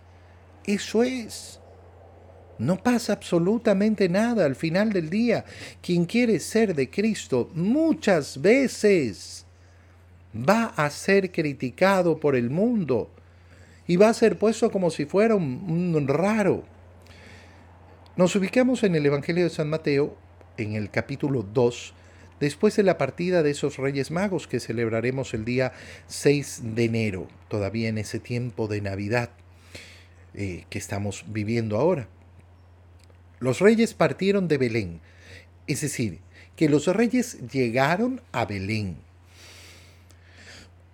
Eso 0.66 1.02
es. 1.02 1.60
No 2.62 2.76
pasa 2.76 3.14
absolutamente 3.14 4.08
nada 4.08 4.44
al 4.44 4.54
final 4.54 4.92
del 4.92 5.10
día. 5.10 5.44
Quien 5.82 6.04
quiere 6.04 6.38
ser 6.38 6.76
de 6.76 6.88
Cristo 6.88 7.50
muchas 7.54 8.40
veces 8.40 9.44
va 10.32 10.66
a 10.76 10.88
ser 10.90 11.32
criticado 11.32 12.20
por 12.20 12.36
el 12.36 12.50
mundo 12.50 13.10
y 13.88 13.96
va 13.96 14.10
a 14.10 14.14
ser 14.14 14.38
puesto 14.38 14.70
como 14.70 14.90
si 14.90 15.06
fuera 15.06 15.34
un, 15.34 16.06
raro. 16.06 16.62
Nos 18.16 18.36
ubicamos 18.36 18.84
en 18.84 18.94
el 18.94 19.06
Evangelio 19.06 19.42
de 19.42 19.50
San 19.50 19.68
Mateo, 19.68 20.16
en 20.56 20.74
el 20.74 20.88
capítulo 20.88 21.42
2, 21.42 21.94
después 22.38 22.76
de 22.76 22.84
la 22.84 22.96
partida 22.96 23.42
de 23.42 23.50
esos 23.50 23.76
Reyes 23.78 24.12
Magos 24.12 24.46
que 24.46 24.60
celebraremos 24.60 25.34
el 25.34 25.44
día 25.44 25.72
6 26.06 26.60
de 26.76 26.84
enero, 26.84 27.26
todavía 27.48 27.88
en 27.88 27.98
ese 27.98 28.20
tiempo 28.20 28.68
de 28.68 28.82
Navidad 28.82 29.30
eh, 30.34 30.64
que 30.70 30.78
estamos 30.78 31.24
viviendo 31.26 31.76
ahora. 31.76 32.06
Los 33.42 33.58
reyes 33.58 33.92
partieron 33.92 34.46
de 34.46 34.56
Belén, 34.56 35.00
es 35.66 35.80
decir, 35.80 36.20
que 36.54 36.68
los 36.68 36.86
reyes 36.86 37.38
llegaron 37.50 38.20
a 38.30 38.46
Belén. 38.46 38.98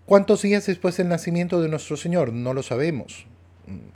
¿Cuántos 0.07 0.41
días 0.41 0.65
después 0.65 0.97
del 0.97 1.11
nacimiento 1.11 1.61
de 1.61 1.69
nuestro 1.69 1.99
Señor? 1.99 2.33
No 2.33 2.55
lo 2.55 2.63
sabemos. 2.63 3.27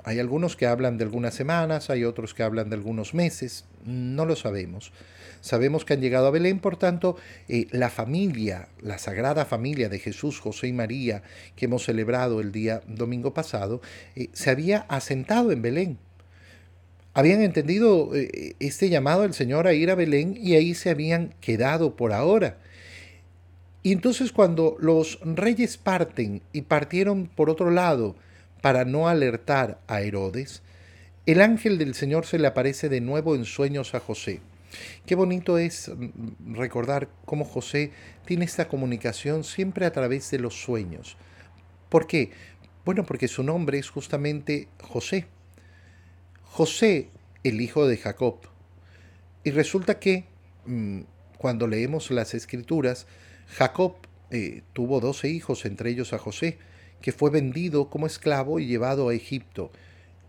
Hay 0.04 0.18
algunos 0.18 0.54
que 0.54 0.66
hablan 0.66 0.98
de 0.98 1.04
algunas 1.04 1.32
semanas, 1.32 1.88
hay 1.88 2.04
otros 2.04 2.34
que 2.34 2.42
hablan 2.42 2.68
de 2.68 2.76
algunos 2.76 3.14
meses, 3.14 3.64
no 3.86 4.26
lo 4.26 4.36
sabemos. 4.36 4.92
Sabemos 5.40 5.86
que 5.86 5.94
han 5.94 6.02
llegado 6.02 6.26
a 6.26 6.30
Belén, 6.30 6.60
por 6.60 6.76
tanto, 6.76 7.16
eh, 7.48 7.68
la 7.70 7.88
familia, 7.88 8.68
la 8.82 8.98
sagrada 8.98 9.46
familia 9.46 9.88
de 9.88 9.98
Jesús, 9.98 10.40
José 10.40 10.68
y 10.68 10.74
María, 10.74 11.22
que 11.56 11.64
hemos 11.64 11.84
celebrado 11.84 12.42
el 12.42 12.52
día 12.52 12.82
domingo 12.86 13.32
pasado, 13.32 13.80
eh, 14.14 14.28
se 14.34 14.50
había 14.50 14.80
asentado 14.90 15.52
en 15.52 15.62
Belén 15.62 15.98
habían 17.14 17.42
entendido 17.42 18.14
eh, 18.14 18.56
este 18.60 18.88
llamado 18.88 19.22
del 19.22 19.34
Señor 19.34 19.66
a 19.66 19.74
ir 19.74 19.90
a 19.90 19.94
Belén 19.94 20.36
y 20.36 20.54
ahí 20.54 20.74
se 20.74 20.90
habían 20.90 21.34
quedado 21.40 21.96
por 21.96 22.12
ahora. 22.12 22.58
Y 23.82 23.92
entonces 23.92 24.32
cuando 24.32 24.76
los 24.78 25.18
reyes 25.22 25.76
parten 25.76 26.42
y 26.52 26.62
partieron 26.62 27.26
por 27.26 27.50
otro 27.50 27.70
lado 27.70 28.14
para 28.60 28.84
no 28.84 29.08
alertar 29.08 29.80
a 29.88 30.02
Herodes, 30.02 30.62
el 31.26 31.40
ángel 31.40 31.78
del 31.78 31.94
Señor 31.94 32.26
se 32.26 32.38
le 32.38 32.46
aparece 32.46 32.88
de 32.88 33.00
nuevo 33.00 33.34
en 33.34 33.44
sueños 33.44 33.94
a 33.94 34.00
José. 34.00 34.40
Qué 35.04 35.14
bonito 35.14 35.58
es 35.58 35.88
mm, 35.88 36.54
recordar 36.54 37.08
cómo 37.24 37.44
José 37.44 37.92
tiene 38.24 38.44
esta 38.44 38.68
comunicación 38.68 39.44
siempre 39.44 39.84
a 39.84 39.92
través 39.92 40.30
de 40.30 40.38
los 40.38 40.54
sueños. 40.62 41.16
¿Por 41.88 42.06
qué? 42.06 42.30
Bueno, 42.84 43.04
porque 43.04 43.28
su 43.28 43.42
nombre 43.42 43.78
es 43.78 43.90
justamente 43.90 44.68
José. 44.80 45.26
José, 46.52 47.08
el 47.44 47.62
hijo 47.62 47.86
de 47.86 47.96
Jacob. 47.96 48.36
Y 49.42 49.52
resulta 49.52 49.98
que 49.98 50.26
mm, 50.66 51.00
cuando 51.38 51.66
leemos 51.66 52.10
las 52.10 52.34
escrituras, 52.34 53.06
Jacob 53.48 53.94
eh, 54.30 54.60
tuvo 54.74 55.00
doce 55.00 55.30
hijos, 55.30 55.64
entre 55.64 55.88
ellos 55.88 56.12
a 56.12 56.18
José, 56.18 56.58
que 57.00 57.10
fue 57.10 57.30
vendido 57.30 57.88
como 57.88 58.06
esclavo 58.06 58.58
y 58.58 58.66
llevado 58.66 59.08
a 59.08 59.14
Egipto, 59.14 59.70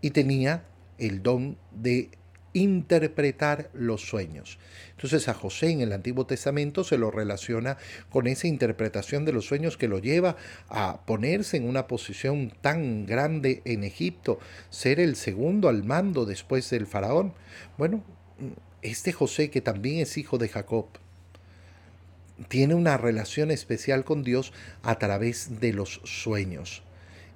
y 0.00 0.12
tenía 0.12 0.64
el 0.96 1.22
don 1.22 1.58
de 1.72 2.08
interpretar 2.54 3.68
los 3.74 4.08
sueños. 4.08 4.58
Entonces 4.92 5.28
a 5.28 5.34
José 5.34 5.70
en 5.70 5.82
el 5.82 5.92
Antiguo 5.92 6.24
Testamento 6.24 6.84
se 6.84 6.96
lo 6.96 7.10
relaciona 7.10 7.76
con 8.08 8.26
esa 8.26 8.46
interpretación 8.46 9.26
de 9.26 9.32
los 9.32 9.44
sueños 9.44 9.76
que 9.76 9.88
lo 9.88 9.98
lleva 9.98 10.36
a 10.68 11.00
ponerse 11.04 11.58
en 11.58 11.68
una 11.68 11.86
posición 11.86 12.52
tan 12.62 13.04
grande 13.04 13.60
en 13.66 13.84
Egipto, 13.84 14.38
ser 14.70 15.00
el 15.00 15.16
segundo 15.16 15.68
al 15.68 15.84
mando 15.84 16.24
después 16.24 16.70
del 16.70 16.86
faraón. 16.86 17.34
Bueno, 17.76 18.02
este 18.80 19.12
José 19.12 19.50
que 19.50 19.60
también 19.60 19.98
es 19.98 20.16
hijo 20.16 20.38
de 20.38 20.48
Jacob, 20.48 20.86
tiene 22.48 22.74
una 22.74 22.96
relación 22.96 23.50
especial 23.50 24.04
con 24.04 24.22
Dios 24.24 24.52
a 24.82 24.98
través 24.98 25.60
de 25.60 25.72
los 25.72 26.00
sueños. 26.04 26.82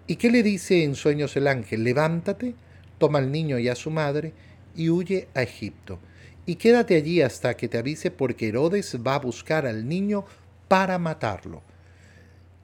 ¿Y 0.07 0.17
qué 0.17 0.31
le 0.31 0.43
dice 0.43 0.85
en 0.85 0.95
sueños 0.95 1.37
el 1.37 1.47
ángel? 1.47 1.85
Levántate, 1.85 2.55
toma 2.99 3.19
al 3.19 3.31
niño 3.31 3.59
y 3.59 3.69
a 3.69 3.75
su 3.75 3.91
madre, 3.91 4.33
y 4.75 4.91
huye 4.91 5.29
a 5.35 5.43
Egipto. 5.43 5.99
Y 6.47 6.57
quédate 6.57 6.97
allí 6.97 7.21
hasta 7.21 7.57
que 7.57 7.69
te 7.69 7.79
avise 7.79 8.11
porque 8.11 8.49
Herodes 8.49 8.97
va 9.07 9.17
a 9.17 9.19
buscar 9.19 9.67
al 9.67 9.87
niño 9.87 10.25
para 10.67 10.99
matarlo. 10.99 11.63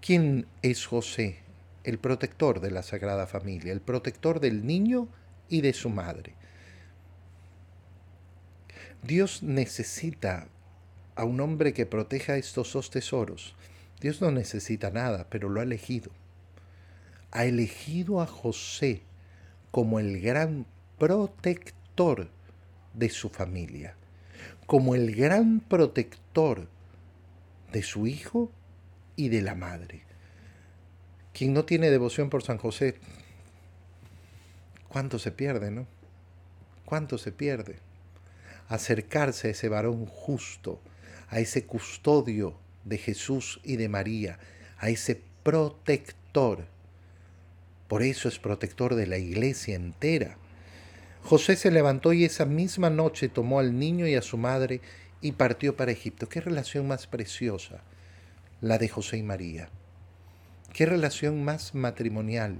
¿Quién 0.00 0.46
es 0.62 0.86
José? 0.86 1.40
El 1.82 1.98
protector 1.98 2.60
de 2.60 2.70
la 2.70 2.82
Sagrada 2.82 3.26
Familia, 3.26 3.72
el 3.72 3.82
protector 3.82 4.40
del 4.40 4.64
niño 4.66 5.08
y 5.50 5.60
de 5.60 5.74
su 5.74 5.90
madre. 5.90 6.34
Dios 9.02 9.42
necesita 9.42 10.48
a 11.14 11.24
un 11.24 11.40
hombre 11.40 11.74
que 11.74 11.84
proteja 11.84 12.38
estos 12.38 12.72
dos 12.72 12.90
tesoros. 12.90 13.54
Dios 14.00 14.22
no 14.22 14.30
necesita 14.30 14.90
nada, 14.90 15.26
pero 15.28 15.50
lo 15.50 15.60
ha 15.60 15.64
elegido. 15.64 16.10
Ha 17.32 17.44
elegido 17.44 18.22
a 18.22 18.26
José 18.26 19.02
como 19.70 20.00
el 20.00 20.22
gran 20.22 20.64
protector 20.98 21.83
de 21.96 23.08
su 23.08 23.28
familia, 23.28 23.94
como 24.66 24.94
el 24.94 25.14
gran 25.14 25.60
protector 25.60 26.68
de 27.72 27.82
su 27.82 28.06
hijo 28.06 28.50
y 29.14 29.28
de 29.28 29.42
la 29.42 29.54
madre. 29.54 30.02
Quien 31.32 31.52
no 31.52 31.64
tiene 31.64 31.90
devoción 31.90 32.30
por 32.30 32.42
San 32.42 32.58
José, 32.58 32.96
¿cuánto 34.88 35.18
se 35.18 35.30
pierde, 35.30 35.70
no? 35.70 35.86
¿Cuánto 36.84 37.16
se 37.16 37.30
pierde? 37.30 37.78
Acercarse 38.68 39.48
a 39.48 39.50
ese 39.52 39.68
varón 39.68 40.06
justo, 40.06 40.80
a 41.28 41.38
ese 41.38 41.64
custodio 41.64 42.56
de 42.84 42.98
Jesús 42.98 43.60
y 43.62 43.76
de 43.76 43.88
María, 43.88 44.38
a 44.78 44.88
ese 44.90 45.22
protector 45.42 46.66
Por 47.88 48.02
eso 48.02 48.28
es 48.28 48.40
protector 48.40 48.96
de 48.96 49.06
la 49.06 49.18
iglesia 49.18 49.76
entera. 49.76 50.38
José 51.24 51.56
se 51.56 51.70
levantó 51.70 52.12
y 52.12 52.24
esa 52.24 52.44
misma 52.44 52.90
noche 52.90 53.30
tomó 53.30 53.58
al 53.58 53.78
niño 53.78 54.06
y 54.06 54.14
a 54.14 54.20
su 54.20 54.36
madre 54.36 54.82
y 55.22 55.32
partió 55.32 55.74
para 55.74 55.90
Egipto. 55.90 56.28
Qué 56.28 56.42
relación 56.42 56.86
más 56.86 57.06
preciosa 57.06 57.82
la 58.60 58.76
de 58.76 58.88
José 58.88 59.16
y 59.16 59.22
María. 59.22 59.70
Qué 60.74 60.84
relación 60.84 61.42
más 61.42 61.74
matrimonial. 61.74 62.58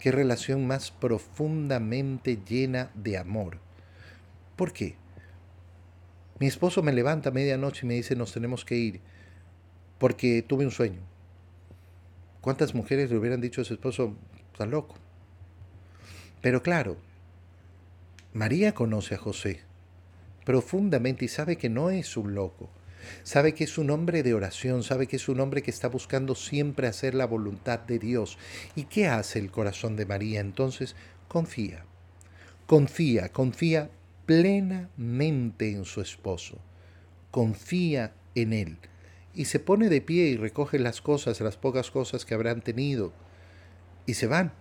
Qué 0.00 0.10
relación 0.10 0.66
más 0.66 0.90
profundamente 0.90 2.38
llena 2.48 2.90
de 2.94 3.18
amor. 3.18 3.58
¿Por 4.56 4.72
qué? 4.72 4.96
Mi 6.38 6.46
esposo 6.46 6.82
me 6.82 6.94
levanta 6.94 7.28
a 7.28 7.32
medianoche 7.32 7.84
y 7.84 7.88
me 7.88 7.94
dice 7.94 8.16
nos 8.16 8.32
tenemos 8.32 8.64
que 8.64 8.76
ir 8.76 9.00
porque 9.98 10.42
tuve 10.42 10.64
un 10.64 10.70
sueño. 10.70 11.00
¿Cuántas 12.40 12.74
mujeres 12.74 13.10
le 13.10 13.18
hubieran 13.18 13.40
dicho 13.40 13.60
a 13.60 13.64
su 13.64 13.74
esposo, 13.74 14.14
está 14.52 14.64
loco? 14.64 14.96
Pero 16.40 16.62
claro, 16.62 16.96
María 18.36 18.74
conoce 18.74 19.14
a 19.14 19.18
José 19.18 19.60
profundamente 20.44 21.24
y 21.24 21.28
sabe 21.28 21.56
que 21.56 21.70
no 21.70 21.88
es 21.88 22.18
un 22.18 22.34
loco. 22.34 22.68
Sabe 23.22 23.54
que 23.54 23.64
es 23.64 23.78
un 23.78 23.88
hombre 23.88 24.22
de 24.22 24.34
oración, 24.34 24.82
sabe 24.82 25.06
que 25.06 25.16
es 25.16 25.30
un 25.30 25.40
hombre 25.40 25.62
que 25.62 25.70
está 25.70 25.88
buscando 25.88 26.34
siempre 26.34 26.86
hacer 26.86 27.14
la 27.14 27.26
voluntad 27.26 27.78
de 27.80 27.98
Dios. 27.98 28.36
¿Y 28.74 28.84
qué 28.84 29.06
hace 29.06 29.38
el 29.38 29.50
corazón 29.50 29.96
de 29.96 30.04
María? 30.04 30.40
Entonces 30.40 30.96
confía, 31.28 31.86
confía, 32.66 33.30
confía 33.30 33.88
plenamente 34.26 35.72
en 35.72 35.86
su 35.86 36.02
esposo, 36.02 36.58
confía 37.30 38.12
en 38.34 38.52
él. 38.52 38.76
Y 39.34 39.46
se 39.46 39.60
pone 39.60 39.88
de 39.88 40.02
pie 40.02 40.24
y 40.24 40.36
recoge 40.36 40.78
las 40.78 41.00
cosas, 41.00 41.40
las 41.40 41.56
pocas 41.56 41.90
cosas 41.90 42.26
que 42.26 42.34
habrán 42.34 42.60
tenido, 42.60 43.14
y 44.04 44.12
se 44.12 44.26
van. 44.26 44.52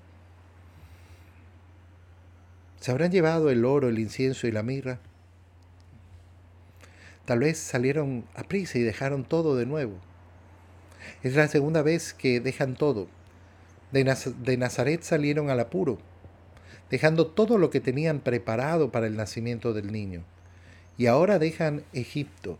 ¿Se 2.85 2.91
habrán 2.91 3.09
llevado 3.09 3.49
el 3.49 3.65
oro, 3.65 3.89
el 3.89 3.97
incienso 3.97 4.45
y 4.45 4.51
la 4.51 4.61
mirra? 4.61 4.99
Tal 7.25 7.39
vez 7.39 7.57
salieron 7.57 8.25
a 8.35 8.43
prisa 8.43 8.77
y 8.77 8.83
dejaron 8.83 9.23
todo 9.23 9.55
de 9.55 9.65
nuevo. 9.65 9.95
Es 11.23 11.33
la 11.33 11.47
segunda 11.47 11.81
vez 11.81 12.13
que 12.13 12.39
dejan 12.39 12.75
todo. 12.75 13.07
De, 13.91 14.03
Nazaret 14.57 15.01
salieron 15.01 15.49
al 15.49 15.61
apuro, 15.61 15.97
dejando 16.91 17.25
todo 17.25 17.57
lo 17.57 17.71
que 17.71 17.79
tenían 17.79 18.19
preparado 18.19 18.91
para 18.91 19.07
el 19.07 19.17
nacimiento 19.17 19.73
del 19.73 19.91
niño. 19.91 20.21
Y 20.95 21.07
ahora 21.07 21.39
dejan 21.39 21.81
Egipto, 21.91 22.59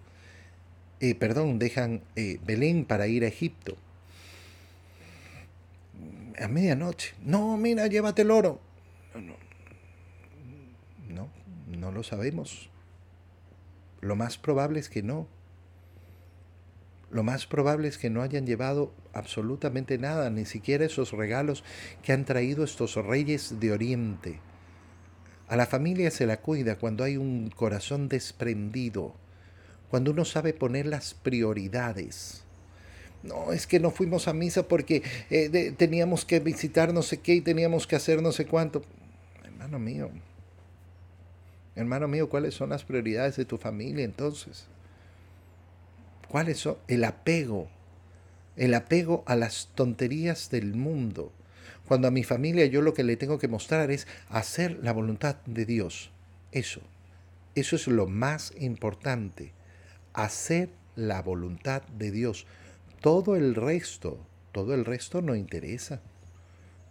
eh, 1.01 1.13
perdón, 1.13 1.59
dejan 1.59 2.01
eh, 2.15 2.39
Belén 2.43 2.85
para 2.85 3.05
ir 3.05 3.25
a 3.25 3.27
Egipto. 3.27 3.77
A 6.41 6.47
medianoche. 6.47 7.13
No, 7.23 7.57
mira, 7.57 7.85
llévate 7.85 8.23
el 8.23 8.31
oro. 8.31 8.59
No, 9.13 9.21
no, 9.21 9.44
no 11.67 11.91
lo 11.91 12.03
sabemos. 12.03 12.69
Lo 14.01 14.15
más 14.15 14.37
probable 14.37 14.79
es 14.79 14.89
que 14.89 15.03
no. 15.03 15.27
Lo 17.11 17.23
más 17.23 17.45
probable 17.45 17.87
es 17.87 17.97
que 17.97 18.09
no 18.09 18.21
hayan 18.21 18.45
llevado 18.45 18.91
absolutamente 19.13 19.97
nada, 19.97 20.29
ni 20.29 20.45
siquiera 20.45 20.85
esos 20.85 21.11
regalos 21.11 21.63
que 22.03 22.11
han 22.11 22.25
traído 22.25 22.63
estos 22.63 22.95
reyes 22.95 23.59
de 23.59 23.71
Oriente. 23.71 24.39
A 25.47 25.55
la 25.55 25.65
familia 25.65 26.09
se 26.11 26.25
la 26.25 26.41
cuida 26.41 26.77
cuando 26.77 27.03
hay 27.03 27.17
un 27.17 27.49
corazón 27.51 28.09
desprendido, 28.09 29.13
cuando 29.89 30.11
uno 30.11 30.25
sabe 30.25 30.53
poner 30.53 30.87
las 30.87 31.13
prioridades. 31.13 32.43
No, 33.21 33.53
es 33.53 33.65
que 33.65 33.79
no 33.79 33.91
fuimos 33.91 34.27
a 34.27 34.33
misa 34.33 34.67
porque 34.67 35.01
eh, 35.29 35.73
teníamos 35.77 36.25
que 36.25 36.39
visitar 36.39 36.93
no 36.93 37.01
sé 37.01 37.21
qué 37.21 37.35
y 37.35 37.41
teníamos 37.41 37.87
que 37.87 37.95
hacer 37.95 38.21
no 38.21 38.31
sé 38.31 38.45
cuánto. 38.45 38.83
Hermano 39.43 39.79
mío, 39.79 40.09
Hermano 41.75 42.07
mío, 42.07 42.29
¿cuáles 42.29 42.53
son 42.53 42.69
las 42.69 42.83
prioridades 42.83 43.35
de 43.35 43.45
tu 43.45 43.57
familia 43.57 44.05
entonces? 44.05 44.67
¿Cuáles 46.29 46.59
son? 46.59 46.77
El 46.87 47.03
apego. 47.03 47.67
El 48.55 48.73
apego 48.73 49.23
a 49.27 49.35
las 49.35 49.69
tonterías 49.75 50.49
del 50.49 50.73
mundo. 50.73 51.31
Cuando 51.87 52.07
a 52.07 52.11
mi 52.11 52.23
familia 52.23 52.65
yo 52.65 52.81
lo 52.81 52.93
que 52.93 53.03
le 53.03 53.17
tengo 53.17 53.37
que 53.37 53.47
mostrar 53.47 53.91
es 53.91 54.07
hacer 54.29 54.79
la 54.81 54.93
voluntad 54.93 55.35
de 55.45 55.65
Dios. 55.65 56.11
Eso. 56.51 56.81
Eso 57.53 57.75
es 57.75 57.87
lo 57.87 58.07
más 58.07 58.53
importante. 58.57 59.51
Hacer 60.13 60.69
la 60.95 61.21
voluntad 61.21 61.83
de 61.97 62.11
Dios. 62.11 62.47
Todo 63.01 63.35
el 63.35 63.53
resto, 63.53 64.17
todo 64.53 64.73
el 64.73 64.85
resto 64.85 65.21
no 65.21 65.35
interesa. 65.35 66.01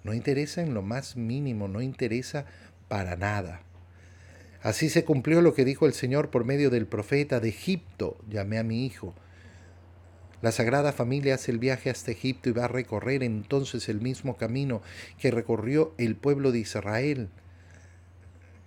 No 0.04 0.12
interesa 0.12 0.60
en 0.60 0.74
lo 0.74 0.82
más 0.82 1.16
mínimo, 1.16 1.66
no 1.66 1.80
interesa 1.80 2.44
para 2.88 3.16
nada. 3.16 3.62
Así 4.64 4.88
se 4.88 5.04
cumplió 5.04 5.42
lo 5.42 5.52
que 5.52 5.66
dijo 5.66 5.84
el 5.84 5.92
Señor 5.92 6.30
por 6.30 6.46
medio 6.46 6.70
del 6.70 6.86
profeta 6.86 7.38
de 7.38 7.50
Egipto, 7.50 8.16
llamé 8.30 8.56
a 8.56 8.62
mi 8.62 8.86
hijo. 8.86 9.14
La 10.40 10.52
Sagrada 10.52 10.90
Familia 10.94 11.34
hace 11.34 11.52
el 11.52 11.58
viaje 11.58 11.90
hasta 11.90 12.12
Egipto 12.12 12.48
y 12.48 12.52
va 12.52 12.64
a 12.64 12.68
recorrer 12.68 13.22
entonces 13.22 13.90
el 13.90 14.00
mismo 14.00 14.38
camino 14.38 14.80
que 15.18 15.30
recorrió 15.30 15.92
el 15.98 16.16
pueblo 16.16 16.50
de 16.50 16.60
Israel. 16.60 17.28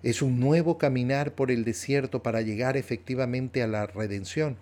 Es 0.03 0.21
un 0.21 0.39
nuevo 0.39 0.77
caminar 0.77 1.33
por 1.33 1.49
el 1.49 1.63
desierto 1.63 2.21
para 2.21 2.41
llegar 2.41 2.77
efectivamente 2.77 3.63
a 3.63 3.67
la 3.67 3.87
redención. 3.87 4.57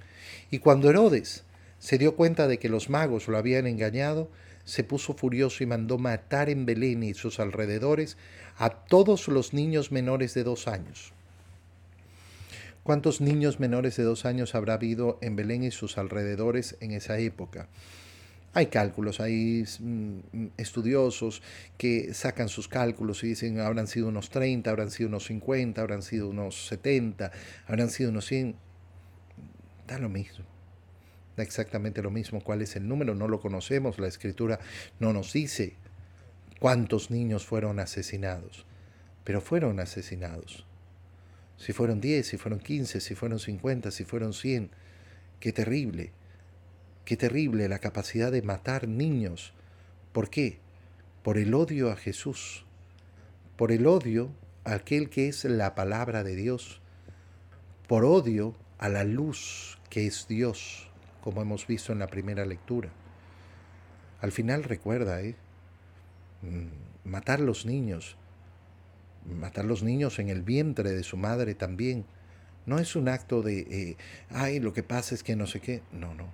Y 0.51 0.59
cuando 0.59 0.89
Herodes 0.89 1.43
se 1.79 1.97
dio 1.97 2.15
cuenta 2.15 2.47
de 2.47 2.59
que 2.59 2.69
los 2.69 2.89
magos 2.89 3.27
lo 3.27 3.37
habían 3.37 3.67
engañado, 3.67 4.31
se 4.63 4.85
puso 4.85 5.13
furioso 5.15 5.65
y 5.65 5.67
mandó 5.67 5.97
matar 5.97 6.49
en 6.49 6.65
Belén 6.65 7.03
y 7.03 7.13
sus 7.13 7.41
alrededores 7.41 8.15
a 8.57 8.69
todos 8.69 9.27
los 9.27 9.53
niños 9.53 9.91
menores 9.91 10.33
de 10.33 10.45
dos 10.45 10.69
años. 10.69 11.14
¿Cuántos 12.85 13.19
niños 13.19 13.59
menores 13.59 13.97
de 13.97 14.03
dos 14.03 14.25
años 14.25 14.53
habrá 14.53 14.75
habido 14.75 15.17
en 15.23 15.35
Belén 15.35 15.63
y 15.63 15.71
sus 15.71 15.97
alrededores 15.97 16.77
en 16.81 16.91
esa 16.91 17.17
época? 17.17 17.67
Hay 18.53 18.67
cálculos, 18.67 19.19
hay 19.19 19.65
mm, 19.79 20.49
estudiosos 20.57 21.41
que 21.79 22.13
sacan 22.13 22.47
sus 22.47 22.67
cálculos 22.67 23.23
y 23.23 23.29
dicen 23.29 23.59
habrán 23.59 23.87
sido 23.87 24.07
unos 24.09 24.29
30, 24.29 24.69
habrán 24.69 24.91
sido 24.91 25.09
unos 25.09 25.25
50, 25.25 25.81
habrán 25.81 26.03
sido 26.03 26.29
unos 26.29 26.67
70, 26.67 27.31
habrán 27.65 27.89
sido 27.89 28.11
unos 28.11 28.27
100. 28.27 28.55
Da 29.87 29.97
lo 29.97 30.07
mismo. 30.07 30.45
Da 31.35 31.41
exactamente 31.41 32.03
lo 32.03 32.11
mismo. 32.11 32.43
¿Cuál 32.43 32.61
es 32.61 32.75
el 32.75 32.87
número? 32.87 33.15
No 33.15 33.27
lo 33.27 33.41
conocemos. 33.41 33.97
La 33.97 34.07
escritura 34.07 34.59
no 34.99 35.11
nos 35.11 35.33
dice 35.33 35.73
cuántos 36.59 37.09
niños 37.09 37.47
fueron 37.47 37.79
asesinados. 37.79 38.67
Pero 39.23 39.41
fueron 39.41 39.79
asesinados 39.79 40.64
si 41.57 41.73
fueron 41.73 42.01
10, 42.01 42.27
si 42.27 42.37
fueron 42.37 42.59
15, 42.59 42.99
si 42.99 43.15
fueron 43.15 43.39
50, 43.39 43.91
si 43.91 44.05
fueron 44.05 44.33
100. 44.33 44.71
Qué 45.39 45.53
terrible, 45.53 46.11
qué 47.05 47.17
terrible 47.17 47.69
la 47.69 47.79
capacidad 47.79 48.31
de 48.31 48.41
matar 48.41 48.87
niños. 48.87 49.53
¿Por 50.11 50.29
qué? 50.29 50.59
Por 51.23 51.37
el 51.37 51.53
odio 51.53 51.91
a 51.91 51.95
Jesús, 51.95 52.65
por 53.55 53.71
el 53.71 53.87
odio 53.87 54.31
a 54.63 54.73
aquel 54.73 55.09
que 55.09 55.27
es 55.27 55.45
la 55.45 55.75
palabra 55.75 56.23
de 56.23 56.35
Dios, 56.35 56.81
por 57.87 58.05
odio 58.05 58.55
a 58.77 58.89
la 58.89 59.03
luz 59.03 59.79
que 59.89 60.07
es 60.07 60.27
Dios, 60.27 60.89
como 61.21 61.41
hemos 61.41 61.67
visto 61.67 61.93
en 61.93 61.99
la 61.99 62.07
primera 62.07 62.45
lectura. 62.45 62.89
Al 64.21 64.31
final 64.31 64.63
recuerda, 64.63 65.21
¿eh? 65.21 65.35
Mm, 66.41 67.09
matar 67.09 67.39
los 67.39 67.65
niños 67.65 68.17
matar 69.25 69.65
los 69.65 69.83
niños 69.83 70.19
en 70.19 70.29
el 70.29 70.41
vientre 70.41 70.91
de 70.91 71.03
su 71.03 71.17
madre 71.17 71.55
también. 71.55 72.05
No 72.65 72.79
es 72.79 72.95
un 72.95 73.09
acto 73.09 73.41
de, 73.41 73.59
eh, 73.59 73.97
ay, 74.29 74.59
lo 74.59 74.73
que 74.73 74.83
pasa 74.83 75.15
es 75.15 75.23
que 75.23 75.35
no 75.35 75.47
sé 75.47 75.59
qué. 75.61 75.83
No, 75.91 76.13
no, 76.15 76.25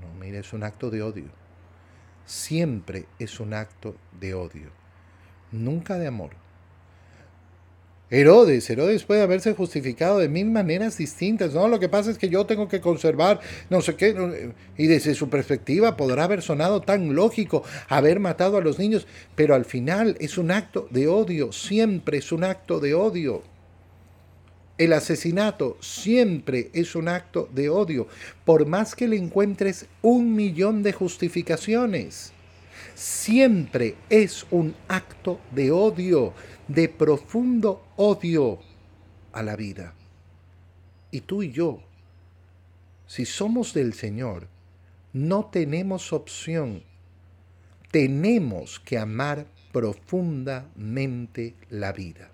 no, 0.00 0.14
mire, 0.20 0.38
es 0.38 0.52
un 0.52 0.62
acto 0.62 0.90
de 0.90 1.02
odio. 1.02 1.30
Siempre 2.26 3.06
es 3.18 3.40
un 3.40 3.54
acto 3.54 3.96
de 4.20 4.34
odio, 4.34 4.70
nunca 5.50 5.98
de 5.98 6.06
amor. 6.06 6.32
Herodes, 8.10 8.70
Herodes 8.70 9.04
puede 9.04 9.20
haberse 9.20 9.52
justificado 9.52 10.18
de 10.18 10.30
mil 10.30 10.50
maneras 10.50 10.96
distintas, 10.96 11.52
¿no? 11.52 11.68
Lo 11.68 11.78
que 11.78 11.90
pasa 11.90 12.10
es 12.10 12.16
que 12.16 12.30
yo 12.30 12.46
tengo 12.46 12.66
que 12.66 12.80
conservar 12.80 13.40
no 13.68 13.82
sé 13.82 13.96
qué, 13.96 14.52
y 14.78 14.86
desde 14.86 15.14
su 15.14 15.28
perspectiva 15.28 15.96
podrá 15.96 16.24
haber 16.24 16.40
sonado 16.40 16.80
tan 16.80 17.14
lógico 17.14 17.64
haber 17.88 18.18
matado 18.18 18.56
a 18.56 18.62
los 18.62 18.78
niños, 18.78 19.06
pero 19.34 19.54
al 19.54 19.66
final 19.66 20.16
es 20.20 20.38
un 20.38 20.50
acto 20.50 20.88
de 20.90 21.06
odio, 21.06 21.52
siempre 21.52 22.18
es 22.18 22.32
un 22.32 22.44
acto 22.44 22.80
de 22.80 22.94
odio. 22.94 23.42
El 24.78 24.94
asesinato 24.94 25.76
siempre 25.80 26.70
es 26.72 26.94
un 26.94 27.08
acto 27.08 27.48
de 27.52 27.68
odio, 27.68 28.06
por 28.46 28.64
más 28.64 28.94
que 28.94 29.08
le 29.08 29.16
encuentres 29.16 29.86
un 30.00 30.34
millón 30.34 30.82
de 30.82 30.94
justificaciones. 30.94 32.32
Siempre 32.98 33.94
es 34.10 34.44
un 34.50 34.74
acto 34.88 35.38
de 35.52 35.70
odio 35.70 36.34
de 36.66 36.88
profundo 36.88 37.86
odio 37.94 38.58
a 39.30 39.44
la 39.44 39.54
vida. 39.54 39.94
Y 41.12 41.20
tú 41.20 41.44
y 41.44 41.52
yo, 41.52 41.78
si 43.06 43.24
somos 43.24 43.72
del 43.72 43.94
Señor, 43.94 44.48
no 45.12 45.44
tenemos 45.44 46.12
opción. 46.12 46.82
Tenemos 47.92 48.80
que 48.80 48.98
amar 48.98 49.46
profundamente 49.70 51.54
la 51.70 51.92
vida. 51.92 52.32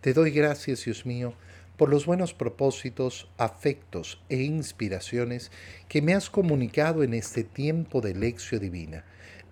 Te 0.00 0.14
doy 0.14 0.30
gracias, 0.30 0.86
Dios 0.86 1.04
mío, 1.04 1.34
por 1.76 1.90
los 1.90 2.06
buenos 2.06 2.32
propósitos, 2.32 3.28
afectos 3.36 4.22
e 4.30 4.42
inspiraciones 4.42 5.52
que 5.86 6.00
me 6.00 6.14
has 6.14 6.30
comunicado 6.30 7.02
en 7.02 7.12
este 7.12 7.44
tiempo 7.44 8.00
de 8.00 8.14
lección 8.14 8.62
divina. 8.62 9.04